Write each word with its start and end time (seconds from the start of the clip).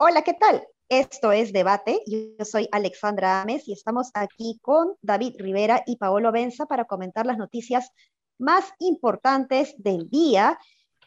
Hola, 0.00 0.22
¿qué 0.22 0.32
tal? 0.34 0.66
Esto 0.88 1.32
es 1.32 1.52
Debate. 1.52 2.02
Yo 2.06 2.44
soy 2.44 2.66
Alexandra 2.72 3.42
Ames 3.42 3.68
y 3.68 3.72
estamos 3.72 4.10
aquí 4.14 4.58
con 4.62 4.94
David 5.02 5.34
Rivera 5.38 5.82
y 5.86 5.96
Paolo 5.96 6.32
Benza 6.32 6.64
para 6.64 6.86
comentar 6.86 7.26
las 7.26 7.36
noticias 7.36 7.90
más 8.38 8.72
importantes 8.78 9.74
del 9.76 10.08
día. 10.08 10.58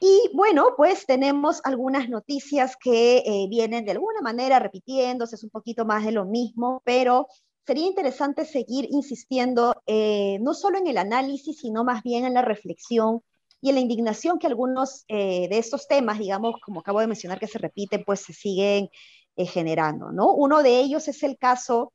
Y 0.04 0.32
bueno, 0.34 0.74
pues 0.76 1.06
tenemos 1.06 1.62
algunas 1.64 2.10
noticias 2.10 2.76
que 2.76 3.18
eh, 3.20 3.46
vienen 3.48 3.86
de 3.86 3.92
alguna 3.92 4.20
manera 4.22 4.58
repitiéndose, 4.58 5.36
es 5.36 5.44
un 5.44 5.52
poquito 5.52 5.86
más 5.86 6.04
de 6.04 6.12
lo 6.12 6.26
mismo, 6.26 6.82
pero 6.84 7.28
sería 7.68 7.86
interesante 7.86 8.45
seguir 8.45 8.88
insistiendo 8.90 9.80
eh, 9.86 10.40
no 10.42 10.56
solo 10.56 10.80
en 10.80 10.88
el 10.88 10.98
análisis, 10.98 11.59
sino 11.59 11.84
más 11.84 12.02
bien 12.02 12.26
en 12.26 12.34
la 12.34 12.42
reflexión 12.42 13.22
y 13.62 13.70
en 13.70 13.76
la 13.76 13.82
indignación 13.82 14.40
que 14.40 14.48
algunos 14.48 15.06
eh, 15.08 15.48
de 15.48 15.59
estos 15.59 15.88
temas, 15.88 16.18
digamos, 16.18 16.56
como 16.66 16.80
acabo 16.80 17.00
de 17.00 17.06
mencionar, 17.06 17.40
que 17.40 17.45
se 17.45 17.59
repiten, 17.59 18.04
pues 18.04 18.22
se 18.22 18.34
siguen 18.34 18.90
generando, 19.38 20.12
¿no? 20.12 20.34
Uno 20.34 20.64
de 20.64 20.80
ellos 20.80 21.08
es 21.08 21.22
el 21.22 21.38
caso 21.38 21.94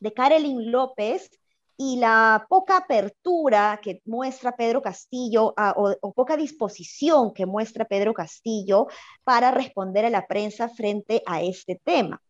de 0.00 0.12
Karelin 0.12 0.72
López 0.72 1.30
y 1.76 1.98
la 1.98 2.46
poca 2.48 2.78
apertura 2.78 3.78
que 3.82 4.00
muestra 4.06 4.56
Pedro 4.56 4.80
Castillo 4.82 5.54
o, 5.56 5.96
o, 6.00 6.12
poca 6.12 6.36
disposición 6.36 7.32
que 7.32 7.46
muestra 7.46 7.84
Pedro 7.84 8.14
Castillo 8.14 8.86
para 9.24 9.50
responder 9.50 10.04
a 10.04 10.10
la 10.10 10.26
prensa 10.26 10.68
frente 10.68 11.22
a 11.26 11.42
este 11.42 11.80
tema. 11.84 12.20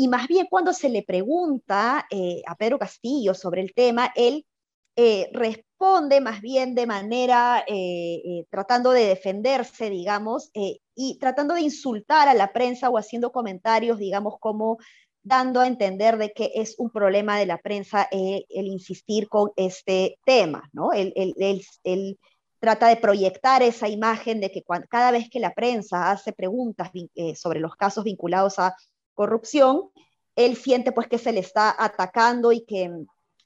Y 0.00 0.06
más 0.06 0.28
bien 0.28 0.46
cuando 0.48 0.72
se 0.72 0.88
le 0.88 1.02
pregunta 1.02 2.06
eh, 2.08 2.40
a 2.46 2.54
Pedro 2.54 2.78
Castillo 2.78 3.34
sobre 3.34 3.62
el 3.62 3.74
tema, 3.74 4.12
él 4.14 4.46
eh, 4.94 5.28
responde 5.32 6.20
más 6.20 6.40
bien 6.40 6.76
de 6.76 6.86
manera 6.86 7.64
eh, 7.66 8.44
tratando 8.48 8.92
de 8.92 9.06
defenderse, 9.06 9.90
digamos, 9.90 10.50
y 10.54 11.18
tratando 11.18 11.54
de 11.54 11.62
insultar 11.62 12.28
a 12.28 12.34
la 12.34 12.52
prensa 12.52 12.90
o 12.90 12.96
haciendo 12.96 13.32
comentarios, 13.32 13.98
digamos, 13.98 14.36
como 14.38 14.78
dando 15.22 15.60
a 15.60 15.66
entender 15.66 16.16
de 16.16 16.32
que 16.32 16.52
es 16.54 16.74
un 16.78 16.90
problema 16.90 17.38
de 17.38 17.46
la 17.46 17.58
prensa 17.58 18.08
el 18.10 18.66
insistir 18.66 19.28
con 19.28 19.50
este 19.56 20.18
tema, 20.24 20.68
¿no? 20.72 20.90
Él, 20.92 22.18
trata 22.60 22.88
de 22.88 22.96
proyectar 22.96 23.62
esa 23.62 23.88
imagen 23.88 24.40
de 24.40 24.50
que 24.50 24.64
cada 24.88 25.12
vez 25.12 25.28
que 25.30 25.38
la 25.38 25.54
prensa 25.54 26.10
hace 26.10 26.32
preguntas 26.32 26.90
sobre 27.36 27.60
los 27.60 27.76
casos 27.76 28.02
vinculados 28.02 28.58
a 28.58 28.74
corrupción, 29.14 29.90
él 30.34 30.56
siente 30.56 30.92
pues 30.92 31.06
que 31.08 31.18
se 31.18 31.32
le 31.32 31.40
está 31.40 31.74
atacando 31.78 32.50
y 32.50 32.64
que 32.64 32.90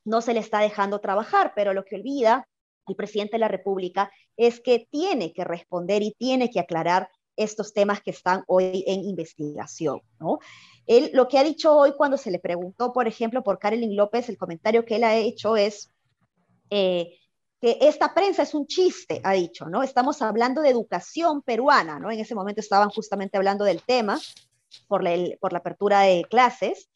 no 0.05 0.21
se 0.23 0.35
le 0.35 0.41
está 0.41 0.61
dejando 0.61 1.01
trabajar, 1.01 1.53
pero 1.55 1.75
lo 1.75 1.85
que 1.85 1.97
olvida 1.97 2.49
el 2.87 2.97
presidente 2.97 3.33
de 3.33 3.41
la 3.41 3.49
República 3.49 4.11
es 4.37 4.61
que 4.61 4.87
tiene 4.91 5.33
que 5.33 5.45
responder 5.45 6.03
y 6.03 6.15
tiene 6.19 6.51
que 6.51 6.61
aclarar 6.61 7.09
estos 7.37 7.73
temas 7.73 8.03
que 8.03 8.11
están 8.11 8.45
hoy 8.47 8.85
en 8.87 9.05
investigación, 9.05 10.01
¿no? 10.19 10.39
Él 10.87 11.11
lo 11.15 11.29
que 11.29 11.39
ha 11.39 11.45
dicho 11.45 11.77
hoy 11.77 11.93
cuando 11.97 12.17
se 12.17 12.31
le 12.31 12.39
preguntó, 12.39 12.93
por 12.93 13.07
ejemplo, 13.07 13.43
por 13.43 13.59
Karelin 13.59 13.97
López, 13.97 14.29
el 14.29 14.37
comentario 14.37 14.85
que 14.85 14.97
él 14.97 15.05
ha 15.05 15.17
hecho 15.17 15.57
es 15.57 15.91
eh, 16.71 17.19
que 17.61 17.79
esta 17.81 18.13
prensa 18.13 18.43
es 18.43 18.55
un 18.55 18.67
chiste, 18.67 19.21
ha 19.23 19.33
dicho, 19.33 19.67
¿no? 19.67 19.83
Estamos 19.83 20.21
hablando 20.23 20.63
de 20.63 20.71
educación 20.71 21.43
peruana, 21.43 21.99
¿no? 21.99 22.11
En 22.11 22.19
ese 22.19 22.35
momento 22.35 22.61
estaban 22.61 22.91
justamente 22.91 23.37
hablando 23.37 23.65
del 23.65 23.83
tema 23.83 24.21
por 24.89 25.03
la 25.05 25.59
apertura 25.59 26.01
de 26.01 26.25
clases 26.29 26.89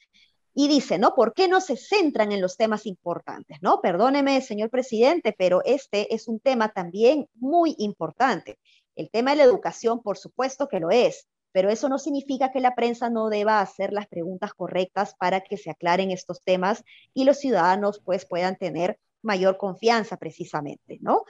y 0.59 0.69
dice, 0.69 0.99
¿no? 0.99 1.15
¿Por 1.15 1.35
qué 1.35 1.49
no 1.49 1.61
se 1.61 1.77
centran 1.77 2.33
en 2.33 2.41
los 2.41 2.57
temas 2.57 2.87
importantes? 2.87 3.59
¿No? 3.61 3.83
Perdóneme, 3.83 4.41
señor 4.41 4.71
presidente, 4.71 5.35
pero 5.37 5.61
este 5.67 6.15
es 6.15 6.29
un 6.29 6.41
tema 6.41 6.71
también 6.71 7.29
muy 7.35 7.75
importante. 7.77 8.59
El 8.97 9.11
tema 9.11 9.31
de 9.31 9.39
la 9.39 9.45
educación, 9.45 10.03
por 10.03 10.19
supuesto 10.19 10.69
que 10.69 10.81
lo 10.81 10.91
es, 10.91 11.29
pero 11.53 11.71
eso 11.71 11.89
no 11.89 11.99
significa 11.99 12.51
que 12.51 12.61
la 12.61 12.75
prensa 12.75 13.09
no 13.09 13.29
deba 13.29 13.61
hacer 13.61 13.93
las 13.93 14.09
preguntas 14.09 14.53
correctas 14.53 15.15
para 15.15 15.41
que 15.41 15.57
se 15.57 15.71
aclaren 15.71 16.11
estos 16.11 16.43
temas 16.43 16.83
y 17.15 17.25
los 17.25 17.39
ciudadanos 17.39 18.01
pues 18.05 18.27
puedan 18.27 18.57
tener 18.57 18.99
mayor 19.23 19.57
confianza 19.57 20.17
precisamente, 20.17 20.99
¿no? 21.01 21.25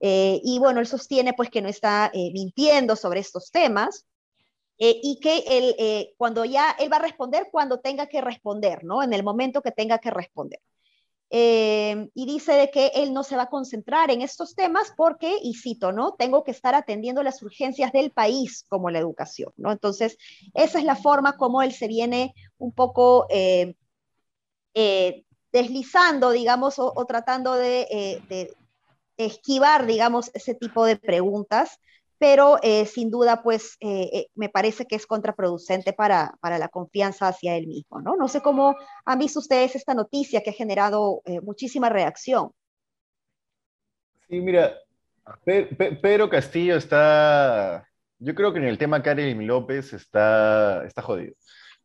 Eh, 0.00 0.40
y 0.42 0.58
bueno, 0.58 0.80
él 0.80 0.86
sostiene 0.86 1.34
pues 1.34 1.50
que 1.50 1.60
no 1.60 1.68
está 1.68 2.10
eh, 2.14 2.30
mintiendo 2.32 2.96
sobre 2.96 3.20
estos 3.20 3.50
temas, 3.50 4.06
eh, 4.82 4.98
y 5.02 5.20
que 5.20 5.44
él, 5.46 5.74
eh, 5.78 6.14
cuando 6.16 6.42
ya 6.46 6.70
él 6.78 6.90
va 6.90 6.96
a 6.96 7.02
responder 7.02 7.48
cuando 7.52 7.80
tenga 7.80 8.06
que 8.06 8.22
responder, 8.22 8.82
¿no? 8.82 9.02
En 9.02 9.12
el 9.12 9.22
momento 9.22 9.60
que 9.60 9.72
tenga 9.72 9.98
que 9.98 10.10
responder. 10.10 10.58
Eh, 11.32 12.10
y 12.12 12.26
dice 12.26 12.54
de 12.54 12.70
que 12.70 12.88
él 12.94 13.12
no 13.14 13.22
se 13.22 13.36
va 13.36 13.44
a 13.44 13.50
concentrar 13.50 14.10
en 14.10 14.20
estos 14.20 14.56
temas 14.56 14.92
porque, 14.96 15.38
y 15.40 15.54
cito, 15.54 15.92
¿no? 15.92 16.14
Tengo 16.14 16.42
que 16.42 16.50
estar 16.50 16.74
atendiendo 16.74 17.22
las 17.22 17.40
urgencias 17.42 17.92
del 17.92 18.10
país 18.10 18.66
como 18.68 18.90
la 18.90 18.98
educación, 18.98 19.52
¿no? 19.56 19.70
Entonces, 19.70 20.18
esa 20.54 20.78
es 20.80 20.84
la 20.84 20.96
forma 20.96 21.36
como 21.36 21.62
él 21.62 21.72
se 21.72 21.86
viene 21.86 22.34
un 22.58 22.72
poco 22.72 23.28
deslizando, 25.52 26.30
digamos, 26.30 26.78
o, 26.78 27.04
tratando 27.06 27.54
de, 27.54 28.20
de, 28.28 28.56
esquivar, 29.16 29.86
digamos, 29.86 30.30
ese 30.34 30.54
tipo 30.54 30.84
de 30.84 30.96
preguntas 30.96 31.78
pero 32.20 32.58
eh, 32.62 32.84
sin 32.84 33.10
duda, 33.10 33.42
pues 33.42 33.78
eh, 33.80 34.10
eh, 34.12 34.26
me 34.34 34.50
parece 34.50 34.84
que 34.84 34.94
es 34.94 35.06
contraproducente 35.06 35.94
para, 35.94 36.34
para, 36.42 36.58
la 36.58 36.68
confianza 36.68 37.28
hacia 37.28 37.56
él 37.56 37.66
mismo, 37.66 38.02
¿no? 38.02 38.14
No 38.14 38.28
sé 38.28 38.42
cómo 38.42 38.76
han 39.06 39.18
visto 39.18 39.38
ustedes 39.38 39.74
esta 39.74 39.94
noticia 39.94 40.42
que 40.42 40.50
ha 40.50 40.52
generado 40.52 41.22
muchísima 41.42 41.88
reacción. 41.88 42.50
Sí, 44.28 44.38
mira, 44.38 44.74
Pedro 45.44 46.28
Castillo 46.28 46.76
está, 46.76 47.88
yo 48.18 48.34
creo 48.34 48.52
que 48.52 48.58
en 48.58 48.66
el 48.66 48.76
tema 48.76 49.02
Karen 49.02 49.46
López 49.46 49.94
está, 49.94 50.84
está 50.84 51.00
jodido. 51.00 51.32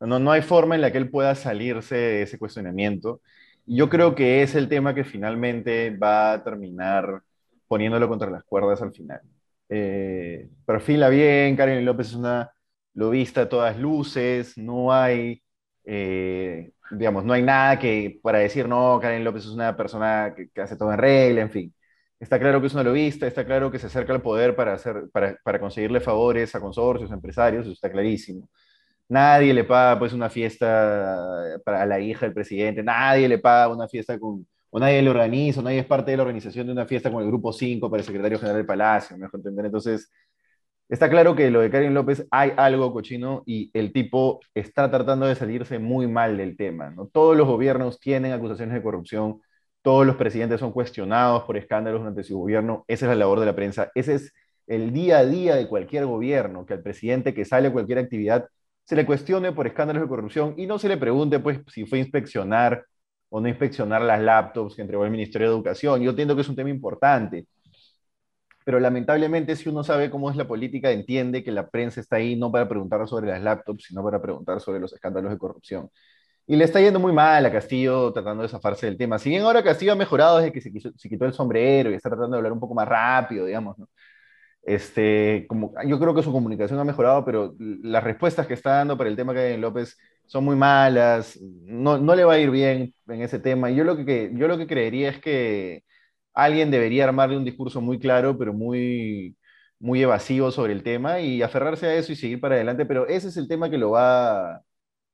No, 0.02 0.19
no 0.19 0.34
hay 0.34 0.41
forma 0.41 0.75
en 0.75 0.81
la 0.81 0.91
que 0.91 0.97
él 0.97 1.09
pueda 1.09 1.34
salirse 1.35 1.96
de 1.96 2.22
ese 2.23 2.38
cuestionamiento. 2.38 3.22
Yo 3.66 3.90
creo 3.90 4.13
que 4.16 4.44
es 4.44 4.53
el 4.53 4.67
tema 4.67 4.94
que 4.94 5.06
finalmente 5.06 5.91
va 5.96 6.34
a 6.34 6.44
terminar 6.44 7.22
poniéndolo 7.69 8.09
contra 8.09 8.29
las 8.29 8.44
cuerdas 8.44 8.81
al 8.81 8.91
final 8.91 9.22
eh, 9.70 10.50
perfila 10.66 11.09
bien, 11.09 11.56
Karen 11.56 11.86
López 11.86 12.08
es 12.08 12.16
una 12.16 12.52
lobista 12.94 13.42
a 13.42 13.50
todas 13.50 13.78
luces, 13.78 14.58
no 14.58 14.94
hay, 14.94 15.44
eh, 15.84 16.72
digamos, 16.92 17.26
no 17.26 17.34
hay 17.34 17.44
nada 17.44 17.80
que 17.80 18.20
para 18.24 18.40
decir, 18.40 18.68
no, 18.68 19.00
Karen 19.02 19.24
López 19.24 19.46
es 19.46 19.52
una 19.52 19.76
persona 19.76 20.34
que, 20.36 20.62
hace 20.62 20.76
todo 20.78 20.92
en 20.92 21.00
regla, 21.00 21.42
en 21.42 21.52
fin. 21.52 21.76
Está 22.20 22.40
claro 22.40 22.62
que 22.62 22.68
es 22.68 22.74
una 22.74 22.84
lobista, 22.84 23.28
está 23.28 23.46
claro 23.46 23.72
que 23.72 23.80
se 23.80 23.88
acerca 23.88 24.14
al 24.14 24.22
poder 24.22 24.56
para, 24.56 24.74
hacer, 24.74 25.09
para, 25.12 25.38
para 25.44 25.59
conseguirle 25.59 26.00
favores 26.00 26.56
a 26.56 26.62
consorcios, 26.62 27.12
a 27.12 27.16
empresarios, 27.16 27.66
eso 27.66 27.74
está 27.74 27.92
clarísimo. 27.92 28.50
Nadie 29.09 29.53
le 29.53 29.64
paga 29.66 30.00
pues 30.00 30.14
una 30.14 30.30
fiesta 30.30 31.59
para 31.66 31.86
la 31.86 32.00
hija 32.00 32.26
del 32.26 32.34
presidente, 32.34 32.84
nadie 32.84 33.28
le 33.30 33.40
paga 33.40 33.74
una 33.74 33.88
fiesta 33.88 34.20
con, 34.20 34.47
o 34.75 34.80
nadie 34.80 35.02
le 35.02 35.09
organiza, 35.09 35.62
o 35.62 35.63
nadie 35.63 35.80
es 35.80 35.86
parte 35.86 36.12
de 36.12 36.18
la 36.18 36.24
organización 36.24 36.68
de 36.68 36.74
una 36.74 36.86
fiesta 36.86 37.09
con 37.09 37.22
el 37.22 37.30
grupo 37.30 37.53
5 37.53 37.90
para 37.90 38.02
el 38.02 38.06
secretario 38.06 38.38
general 38.38 38.58
del 38.58 38.66
Palacio, 38.66 39.18
mejor 39.18 39.40
entender. 39.40 39.68
Entonces, 39.68 40.12
está 40.90 41.09
claro 41.09 41.34
que 41.34 41.50
lo 41.50 41.62
de 41.62 41.69
Karin 41.69 41.94
López 41.94 42.28
hay 42.30 42.52
algo 42.58 42.91
cochino 42.91 43.41
y 43.46 43.72
el 43.74 43.94
tipo 43.94 44.41
está 44.53 44.91
tratando 44.91 45.28
de 45.28 45.35
salirse 45.35 45.80
muy 45.80 46.08
mal 46.08 46.35
del 46.35 46.58
tema. 46.58 46.90
¿no? 46.90 47.08
Todos 47.08 47.38
los 47.38 47.47
gobiernos 47.47 48.02
tienen 48.02 48.34
acusaciones 48.34 48.75
de 48.75 48.84
corrupción, 48.84 49.40
todos 49.81 50.06
los 50.06 50.18
presidentes 50.18 50.59
son 50.59 50.74
cuestionados 50.74 51.44
por 51.44 51.56
escándalos 51.56 52.02
durante 52.02 52.25
su 52.25 52.38
gobierno, 52.38 52.84
esa 52.90 53.06
es 53.06 53.09
la 53.12 53.16
labor 53.16 53.40
de 53.40 53.46
la 53.46 53.56
prensa, 53.56 53.91
ese 53.96 54.16
es 54.16 54.34
el 54.68 54.91
día 54.91 55.19
a 55.19 55.25
día 55.25 55.56
de 55.56 55.69
cualquier 55.69 56.06
gobierno, 56.06 56.66
que 56.66 56.74
al 56.74 56.81
presidente 56.81 57.34
que 57.34 57.46
sale 57.46 57.69
a 57.69 57.72
cualquier 57.72 58.00
actividad 58.00 58.50
se 58.84 58.97
le 58.97 59.06
cuestione 59.06 59.53
por 59.53 59.68
escándalos 59.68 60.02
de 60.03 60.09
corrupción 60.09 60.53
y 60.58 60.68
no 60.68 60.80
se 60.80 60.90
le 60.90 60.97
pregunte 60.97 61.40
pues 61.40 61.61
si 61.72 61.85
fue 61.85 61.99
inspeccionar 61.99 62.85
o 63.35 63.41
no 63.41 63.49
inspeccionar 63.49 64.02
las 64.02 64.22
laptops 64.22 64.76
que 64.76 64.82
entregó 64.82 65.03
el 65.03 65.11
Ministerio 65.11 65.49
de 65.49 65.55
Educación. 65.55 66.02
Yo 66.02 66.11
entiendo 66.11 66.35
que 66.35 66.41
es 66.41 66.47
un 66.47 66.55
tema 66.55 66.70
importante, 66.70 67.46
pero 68.64 68.79
lamentablemente 68.79 69.58
si 69.58 69.67
uno 69.67 69.84
sabe 69.84 70.09
cómo 70.09 70.32
es 70.32 70.37
la 70.37 70.47
política, 70.47 70.90
entiende 70.91 71.43
que 71.43 71.52
la 71.52 71.70
prensa 71.70 71.99
está 71.99 72.16
ahí 72.16 72.37
no 72.37 72.49
para 72.49 72.70
preguntar 72.70 73.05
sobre 73.09 73.28
las 73.28 73.41
laptops, 73.43 73.85
sino 73.87 74.03
para 74.03 74.22
preguntar 74.22 74.61
sobre 74.61 74.79
los 74.79 74.93
escándalos 74.93 75.32
de 75.32 75.37
corrupción. 75.37 75.90
Y 76.47 76.55
le 76.55 76.64
está 76.64 76.79
yendo 76.79 76.99
muy 76.99 77.11
mal 77.11 77.46
a 77.46 77.52
Castillo 77.52 78.14
tratando 78.14 78.43
de 78.43 78.49
zafarse 78.49 78.85
del 78.85 78.97
tema. 78.97 79.20
Si 79.20 79.29
bien 79.29 79.43
ahora 79.43 79.64
Castillo 79.64 79.91
ha 79.91 79.96
mejorado 79.96 80.37
desde 80.37 80.53
que 80.53 80.61
se, 80.61 80.72
quitó 81.09 81.26
el 81.26 81.34
sombrero 81.34 81.91
y 81.91 81.96
está 81.96 82.09
tratando 82.09 82.35
de 82.35 82.37
hablar 82.37 82.53
un 82.53 82.59
poco 82.61 82.73
más 82.73 82.87
rápido, 82.87 83.46
digamos. 83.46 83.76
Este, 84.64 85.46
como, 85.49 85.73
yo 85.85 85.99
creo 85.99 86.16
que 86.16 86.23
su 86.23 86.32
comunicación 86.32 86.79
ha 86.79 86.85
mejorado, 86.85 87.26
pero 87.26 87.53
las 87.59 88.03
respuestas 88.03 88.47
que 88.47 88.53
está 88.53 88.78
dando 88.78 88.97
para 88.97 89.09
el 89.09 89.17
tema 89.17 89.34
que 89.34 89.40
hay 89.40 89.53
en 89.55 89.61
López 89.61 89.97
son 90.27 90.45
muy 90.45 90.55
malas, 90.55 91.39
no, 91.41 91.97
no, 91.97 92.16
le 92.16 92.23
va 92.23 92.33
a 92.33 92.39
ir 92.39 92.51
bien 92.51 92.93
en 93.07 93.22
ese 93.22 93.39
tema. 93.39 93.69
Yo 93.72 93.83
lo 93.83 93.97
que, 94.05 94.31
yo 94.33 94.47
lo 94.47 94.57
que 94.57 94.67
creería 94.67 95.09
es 95.09 95.19
que 95.19 95.83
alguien 96.33 96.72
debería 96.72 97.05
armarle 97.05 97.37
un 97.37 97.45
discurso 97.45 97.81
muy 97.81 97.99
claro, 97.99 98.37
pero 98.37 98.53
muy, 98.53 99.37
muy 99.79 100.01
evasivo 100.01 100.51
sobre 100.51 100.73
el 100.73 100.83
tema 100.83 101.19
y 101.22 101.41
aferrarse 101.41 101.87
a 101.87 101.95
eso 101.95 102.11
y 102.11 102.16
seguir 102.16 102.41
para 102.41 102.55
adelante, 102.55 102.85
pero 102.85 103.07
ese 103.07 103.29
es 103.29 103.37
el 103.37 103.47
tema 103.47 103.69
que 103.69 103.77
lo 103.77 103.91
va, 103.91 104.63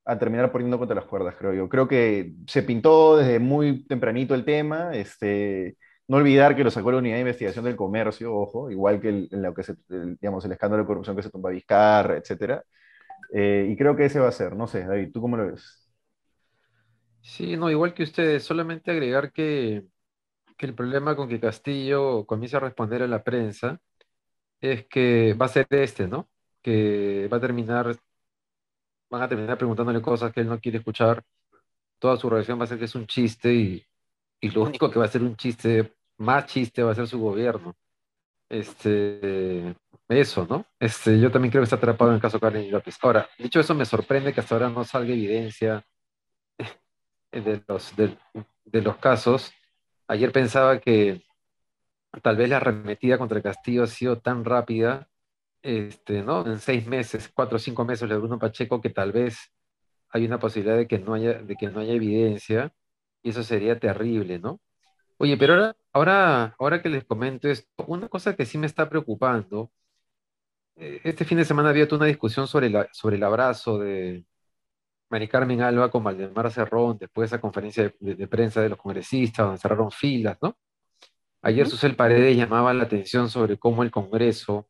a 0.05 0.17
terminar 0.19 0.51
poniendo 0.51 0.77
contra 0.79 0.95
las 0.95 1.05
cuerdas, 1.05 1.35
creo 1.37 1.53
yo. 1.53 1.69
Creo 1.69 1.87
que 1.87 2.33
se 2.47 2.63
pintó 2.63 3.17
desde 3.17 3.39
muy 3.39 3.85
tempranito 3.87 4.33
el 4.35 4.45
tema, 4.45 4.95
este, 4.95 5.77
no 6.07 6.17
olvidar 6.17 6.55
que 6.55 6.63
lo 6.63 6.71
sacó 6.71 6.91
la 6.91 6.97
Unidad 6.99 7.15
de 7.15 7.21
Investigación 7.21 7.65
del 7.65 7.75
Comercio, 7.75 8.33
ojo, 8.35 8.71
igual 8.71 8.99
que 8.99 9.09
el, 9.09 9.29
en 9.31 9.41
lo 9.43 9.53
que 9.53 9.63
se, 9.63 9.75
digamos, 10.19 10.43
el 10.45 10.51
escándalo 10.53 10.83
de 10.83 10.87
corrupción 10.87 11.15
que 11.15 11.23
se 11.23 11.29
tumba 11.29 11.51
Vizcarra, 11.51 12.17
etc. 12.17 12.61
Eh, 13.33 13.67
y 13.71 13.77
creo 13.77 13.95
que 13.95 14.05
ese 14.05 14.19
va 14.19 14.27
a 14.29 14.31
ser, 14.31 14.55
no 14.55 14.67
sé, 14.67 14.85
David, 14.85 15.11
¿tú 15.13 15.21
cómo 15.21 15.37
lo 15.37 15.47
ves? 15.51 15.89
Sí, 17.21 17.55
no, 17.55 17.69
igual 17.69 17.93
que 17.93 18.03
ustedes, 18.03 18.43
solamente 18.43 18.91
agregar 18.91 19.31
que, 19.31 19.85
que 20.57 20.65
el 20.67 20.75
problema 20.75 21.15
con 21.15 21.29
que 21.29 21.39
Castillo 21.39 22.25
comience 22.27 22.57
a 22.57 22.61
responder 22.61 23.03
a 23.03 23.07
la 23.07 23.23
prensa 23.23 23.79
es 24.61 24.87
que 24.87 25.33
va 25.35 25.47
a 25.47 25.49
ser 25.49 25.67
este, 25.71 26.07
¿no? 26.07 26.29
Que 26.61 27.29
va 27.31 27.37
a 27.37 27.41
terminar, 27.41 27.97
van 29.09 29.21
a 29.23 29.27
terminar 29.29 29.57
preguntándole 29.57 30.01
cosas 30.01 30.31
que 30.33 30.41
él 30.41 30.47
no 30.47 30.59
quiere 30.59 30.77
escuchar. 30.79 31.23
Toda 31.99 32.17
su 32.17 32.29
reacción 32.29 32.59
va 32.59 32.65
a 32.65 32.67
ser 32.67 32.79
que 32.79 32.85
es 32.85 32.95
un 32.95 33.07
chiste 33.07 33.53
y, 33.53 33.85
y 34.41 34.49
lo 34.51 34.63
único 34.63 34.91
que 34.91 34.99
va 34.99 35.05
a 35.05 35.09
ser 35.09 35.23
un 35.23 35.37
chiste 35.37 35.93
más 36.19 36.47
chiste 36.47 36.83
va 36.83 36.91
a 36.93 36.95
ser 36.95 37.07
su 37.07 37.19
gobierno. 37.19 37.75
Este, 38.49 39.75
eso, 40.19 40.45
¿no? 40.49 40.65
Este, 40.79 41.19
yo 41.19 41.31
también 41.31 41.51
creo 41.51 41.61
que 41.61 41.65
está 41.65 41.75
atrapado 41.75 42.11
en 42.11 42.15
el 42.15 42.21
caso 42.21 42.39
Karen 42.39 42.69
López. 42.71 42.97
Ahora, 43.01 43.29
dicho 43.37 43.59
eso, 43.59 43.75
me 43.75 43.85
sorprende 43.85 44.33
que 44.33 44.41
hasta 44.41 44.55
ahora 44.55 44.69
no 44.69 44.83
salga 44.83 45.13
evidencia 45.13 45.85
de 47.31 47.63
los, 47.67 47.95
de, 47.95 48.81
los 48.81 48.97
casos. 48.97 49.51
Ayer 50.07 50.31
pensaba 50.31 50.79
que 50.79 51.23
tal 52.21 52.37
vez 52.37 52.49
la 52.49 52.57
arremetida 52.57 53.17
contra 53.17 53.37
el 53.37 53.43
Castillo 53.43 53.83
ha 53.83 53.87
sido 53.87 54.19
tan 54.19 54.43
rápida, 54.45 55.09
este, 55.61 56.23
¿no? 56.23 56.45
En 56.45 56.59
seis 56.59 56.87
meses, 56.87 57.31
cuatro 57.33 57.57
o 57.57 57.59
cinco 57.59 57.85
meses 57.85 58.09
de 58.09 58.17
Bruno 58.17 58.39
Pacheco, 58.39 58.81
que 58.81 58.89
tal 58.89 59.11
vez 59.11 59.51
hay 60.09 60.25
una 60.25 60.39
posibilidad 60.39 60.77
de 60.77 60.87
que 60.87 60.99
no 60.99 61.13
haya, 61.13 61.33
de 61.41 61.55
que 61.55 61.67
no 61.69 61.79
haya 61.81 61.93
evidencia, 61.93 62.73
y 63.23 63.29
eso 63.31 63.43
sería 63.43 63.79
terrible, 63.79 64.39
¿no? 64.39 64.59
Oye, 65.17 65.37
pero 65.37 65.53
ahora, 65.53 65.75
ahora, 65.93 66.55
ahora 66.59 66.81
que 66.81 66.89
les 66.89 67.05
comento 67.05 67.47
esto, 67.47 67.85
una 67.87 68.09
cosa 68.09 68.35
que 68.35 68.45
sí 68.45 68.57
me 68.57 68.67
está 68.67 68.89
preocupando, 68.89 69.71
este 70.81 71.25
fin 71.25 71.37
de 71.37 71.45
semana 71.45 71.69
había 71.69 71.87
una 71.91 72.05
discusión 72.05 72.47
sobre, 72.47 72.69
la, 72.69 72.87
sobre 72.91 73.17
el 73.17 73.23
abrazo 73.23 73.77
de 73.77 74.25
Mari 75.09 75.27
Carmen 75.27 75.61
Alba 75.61 75.91
con 75.91 76.03
Valdemar 76.03 76.51
Cerrón 76.51 76.97
después 76.97 77.29
de 77.29 77.35
esa 77.35 77.41
conferencia 77.41 77.93
de, 77.99 78.27
prensa 78.27 78.61
de 78.61 78.69
los 78.69 78.79
congresistas, 78.79 79.45
donde 79.45 79.61
cerraron 79.61 79.91
filas, 79.91 80.37
¿no? 80.41 80.57
Ayer 81.43 81.67
Susel 81.67 81.95
Paredes 81.95 82.37
llamaba 82.37 82.73
la 82.73 82.83
atención 82.83 83.29
sobre 83.29 83.57
cómo 83.57 83.83
el 83.83 83.91
Congreso, 83.91 84.67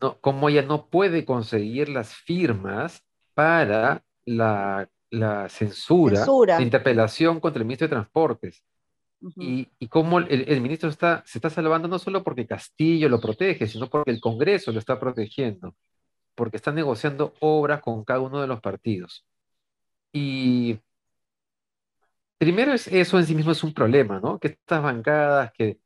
no, 0.00 0.18
cómo 0.20 0.48
ella 0.48 0.62
no 0.62 0.86
puede 0.88 1.24
conseguir 1.24 1.88
las 1.88 2.14
firmas 2.14 3.02
para 3.34 4.04
la, 4.24 4.88
censura, 5.48 6.16
censura, 6.16 6.56
la 6.56 6.62
interpelación 6.62 7.40
contra 7.40 7.60
el 7.60 7.66
ministro 7.66 7.88
de 7.88 7.92
Transportes 7.92 8.62
y, 9.36 9.68
y, 9.78 9.88
cómo 9.88 10.18
el, 10.18 10.60
ministro 10.60 10.88
está, 10.88 11.22
se 11.26 11.38
está 11.38 11.50
salvando 11.50 11.88
no 11.88 11.98
solo 11.98 12.22
porque 12.22 12.46
Castillo 12.46 13.08
lo 13.08 13.20
protege, 13.20 13.66
sino 13.66 13.88
porque 13.88 14.10
el 14.10 14.20
Congreso 14.20 14.72
lo 14.72 14.78
está 14.78 15.00
protegiendo, 15.00 15.74
porque 16.34 16.56
está 16.56 16.72
negociando 16.72 17.34
obras 17.40 17.80
con 17.80 18.04
cada 18.04 18.20
uno 18.20 18.40
de 18.40 18.46
los 18.46 18.60
partidos. 18.60 19.24
Y 20.12 20.78
primero 22.38 22.72
es, 22.72 22.86
eso 22.88 23.18
en 23.18 23.26
sí 23.26 23.34
mismo 23.34 23.52
es 23.52 23.64
un 23.64 23.74
problema, 23.74 24.20
¿no? 24.20 24.38
Que 24.38 24.48
estas 24.48 24.82
bancadas 24.82 25.52
que 25.52 25.78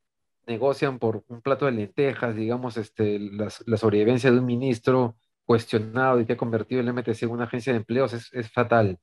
negocian 0.47 0.99
por 0.99 1.25
un 1.29 1.43
plato 1.43 1.67
de 1.67 1.73
lentejas, 1.73 2.35
digamos, 2.35 2.77
este, 2.77 3.19
la, 3.21 3.51
sobrevivencia 3.51 4.31
de 4.31 4.39
un 4.39 4.47
ministro 4.47 5.17
cuestionado 5.45 6.21
y 6.21 6.27
que 6.27 6.35
ha 6.35 6.37
convertido 6.37 6.81
el 6.81 6.89
MTC 6.93 7.23
en 7.25 7.31
una 7.31 7.45
agencia 7.45 7.73
de 7.73 7.79
empleos 7.79 8.13
es, 8.15 8.33
es 8.33 8.51
fatal. 8.51 8.99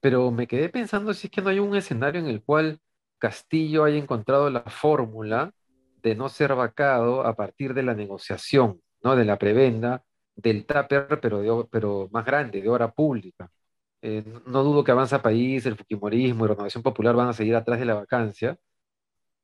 Pero 0.00 0.30
me 0.30 0.46
quedé 0.46 0.68
pensando 0.68 1.12
si 1.14 1.26
es 1.26 1.30
que 1.30 1.42
no 1.42 1.50
hay 1.50 1.58
un 1.58 1.76
escenario 1.76 2.20
en 2.20 2.26
el 2.26 2.42
cual 2.42 2.80
Castillo 3.20 3.84
haya 3.84 3.98
encontrado 3.98 4.50
la 4.50 4.62
fórmula 4.62 5.52
de 6.02 6.16
no 6.16 6.28
ser 6.28 6.54
vacado 6.56 7.24
a 7.24 7.36
partir 7.36 7.74
de 7.74 7.84
la 7.84 7.94
negociación, 7.94 8.80
¿no? 9.02 9.14
de 9.14 9.24
la 9.24 9.38
prebenda, 9.38 10.02
del 10.34 10.64
TAPER, 10.66 11.20
pero, 11.20 11.68
pero 11.70 12.08
más 12.10 12.24
grande, 12.24 12.62
de 12.62 12.68
obra 12.68 12.90
pública. 12.90 13.50
Eh, 14.02 14.24
no 14.46 14.64
dudo 14.64 14.82
que 14.82 14.92
Avanza 14.92 15.20
País, 15.20 15.66
el 15.66 15.76
Fujimorismo 15.76 16.44
y 16.44 16.48
Renovación 16.48 16.82
Popular 16.82 17.14
van 17.14 17.28
a 17.28 17.32
seguir 17.34 17.54
atrás 17.54 17.78
de 17.78 17.84
la 17.84 17.94
vacancia, 17.94 18.58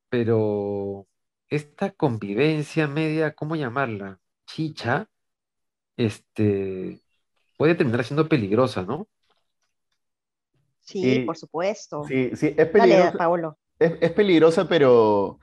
pero 0.09 1.07
esta 1.49 1.91
convivencia 1.91 2.89
media, 2.89 3.35
¿cómo 3.35 3.55
llamarla? 3.55 4.19
Chicha, 4.47 5.09
este, 5.99 7.03
puede 7.59 7.75
terminar 7.75 8.05
siendo 8.05 8.29
peligrosa, 8.29 8.83
¿no? 8.83 9.07
Sí, 10.81 11.21
por 11.27 11.37
supuesto. 11.37 12.05
Sí, 12.05 12.31
sí, 12.35 12.55
es 12.57 12.69
peligrosa. 12.69 13.05
Dale, 13.07 13.19
Paolo 13.19 13.59
es, 13.79 14.13
peligrosa, 14.13 14.69
pero, 14.69 15.39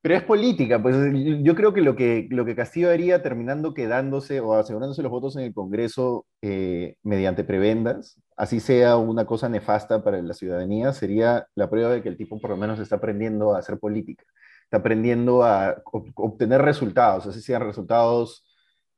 pero 0.00 0.14
es 0.14 0.22
política. 0.22 0.80
Pues 0.82 0.96
yo 1.42 1.54
creo 1.54 1.72
que 1.72 1.80
lo 1.80 1.96
que, 1.96 2.28
lo 2.30 2.44
que 2.44 2.54
Castillo 2.56 2.90
haría 2.90 3.22
terminando 3.22 3.74
quedándose 3.74 4.40
o 4.40 4.54
asegurándose 4.54 5.02
los 5.02 5.10
votos 5.10 5.36
en 5.36 5.42
el 5.44 5.54
Congreso 5.54 6.26
eh, 6.42 6.96
mediante 7.02 7.44
prebendas, 7.44 8.20
así 8.36 8.60
sea 8.60 8.96
una 8.96 9.26
cosa 9.26 9.48
nefasta 9.48 10.02
para 10.04 10.20
la 10.22 10.34
ciudadanía, 10.34 10.92
sería 10.92 11.46
la 11.54 11.68
prueba 11.68 11.90
de 11.90 12.02
que 12.02 12.08
el 12.08 12.16
tipo 12.16 12.40
por 12.40 12.50
lo 12.50 12.56
menos 12.56 12.78
está 12.78 12.96
aprendiendo 12.96 13.54
a 13.54 13.58
hacer 13.58 13.78
política, 13.78 14.24
está 14.64 14.78
aprendiendo 14.78 15.42
a 15.42 15.82
obtener 16.14 16.62
resultados, 16.62 17.26
así 17.26 17.40
sean 17.40 17.62
resultados 17.62 18.44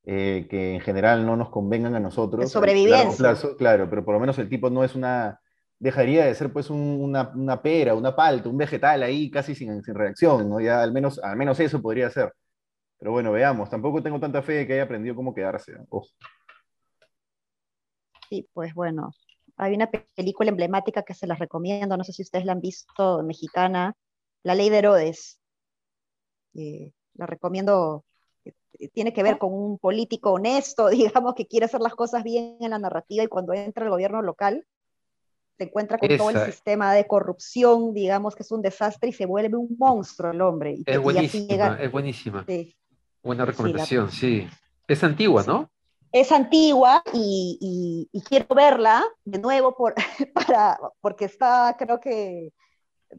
eh, 0.05 0.47
que 0.49 0.75
en 0.75 0.81
general 0.81 1.27
no 1.27 1.37
nos 1.37 1.51
convengan 1.51 1.95
a 1.95 2.01
nosotros. 2.01 2.41
De 2.41 2.49
sobrevivencia. 2.49 3.37
claro, 3.59 3.89
pero 3.91 4.05
por 4.05 4.15
lo 4.15 4.21
menos 4.21 4.39
el 4.39 4.49
tipo 4.49 4.71
no 4.71 4.83
es 4.83 4.95
una 4.95 5.40
dejaría 5.81 6.27
de 6.27 6.35
ser 6.35 6.53
pues 6.53 6.71
una, 6.71 7.33
una, 7.35 7.61
pera, 7.61 7.95
una 7.95 8.15
palta, 8.15 8.49
un 8.49 8.59
vegetal 8.59 9.03
ahí 9.03 9.31
casi 9.31 9.55
sin, 9.55 9.83
sin, 9.83 9.95
reacción, 9.95 10.49
¿no? 10.49 10.61
Ya 10.61 10.83
al 10.83 10.93
menos, 10.93 11.19
al 11.19 11.37
menos 11.37 11.59
eso 11.59 11.83
podría 11.83 12.11
ser. 12.11 12.33
Pero 12.99 13.13
bueno, 13.13 13.33
veamos, 13.33 13.71
tampoco 13.71 14.03
tengo 14.03 14.21
tanta 14.21 14.43
fe 14.43 14.53
de 14.53 14.67
que 14.67 14.75
haya 14.75 14.83
aprendido 14.85 15.17
cómo 15.17 15.35
quedarse. 15.35 15.73
Sí, 18.29 18.47
pues 18.53 18.75
bueno, 18.75 19.11
hay 19.57 19.75
una 19.75 19.91
película 19.91 20.51
emblemática 20.51 21.03
que 21.03 21.15
se 21.15 21.27
las 21.27 21.39
recomiendo, 21.39 21.97
no 21.97 22.05
sé 22.05 22.13
si 22.13 22.23
ustedes 22.23 22.45
la 22.45 22.53
han 22.53 22.61
visto, 22.61 23.23
mexicana, 23.23 23.97
La 24.43 24.55
Ley 24.55 24.69
de 24.69 24.79
Herodes. 24.79 25.41
Eh, 26.55 26.93
la 27.15 27.27
recomiendo, 27.27 28.05
eh, 28.45 28.89
tiene 28.93 29.15
que 29.15 29.23
ver 29.23 29.39
con 29.39 29.55
un 29.55 29.79
político 29.79 30.33
honesto, 30.33 30.89
digamos, 30.91 31.35
que 31.35 31.47
quiere 31.47 31.67
hacer 31.67 31.81
las 31.81 31.95
cosas 31.95 32.23
bien 32.23 32.59
en 32.61 32.71
la 32.71 32.79
narrativa 32.79 33.25
y 33.25 33.29
cuando 33.29 33.55
entra 33.55 33.85
el 33.85 33.91
gobierno 33.91 34.21
local, 34.21 34.67
se 35.61 35.65
encuentra 35.65 35.99
con 35.99 36.09
todo 36.17 36.31
el 36.31 36.47
sistema 36.47 36.95
de 36.95 37.07
corrupción, 37.07 37.93
digamos 37.93 38.35
que 38.35 38.45
es 38.45 38.51
un 38.51 38.63
desastre 38.63 39.11
y 39.11 39.13
se 39.13 39.27
vuelve 39.27 39.59
un 39.59 39.77
monstruo 39.79 40.31
el 40.31 40.41
hombre. 40.41 40.79
es, 40.87 40.99
buenísima, 40.99 41.77
es 41.79 41.93
buenísima, 41.93 42.47
Buena 43.23 43.45
recomendación, 43.45 44.11
sí. 44.11 44.49
Es 44.89 45.05
antigua, 45.05 45.45
¿no? 45.47 45.71
Es 46.13 46.33
antigua 46.33 47.03
y, 47.13 48.09
quiero 48.27 48.55
verla 48.55 49.05
de 49.27 49.39
nuevo 49.39 49.77
por, 49.77 49.95
para, 50.35 50.79
porque 51.03 51.27
está, 51.27 51.77
creo 51.79 52.01
que 52.01 52.55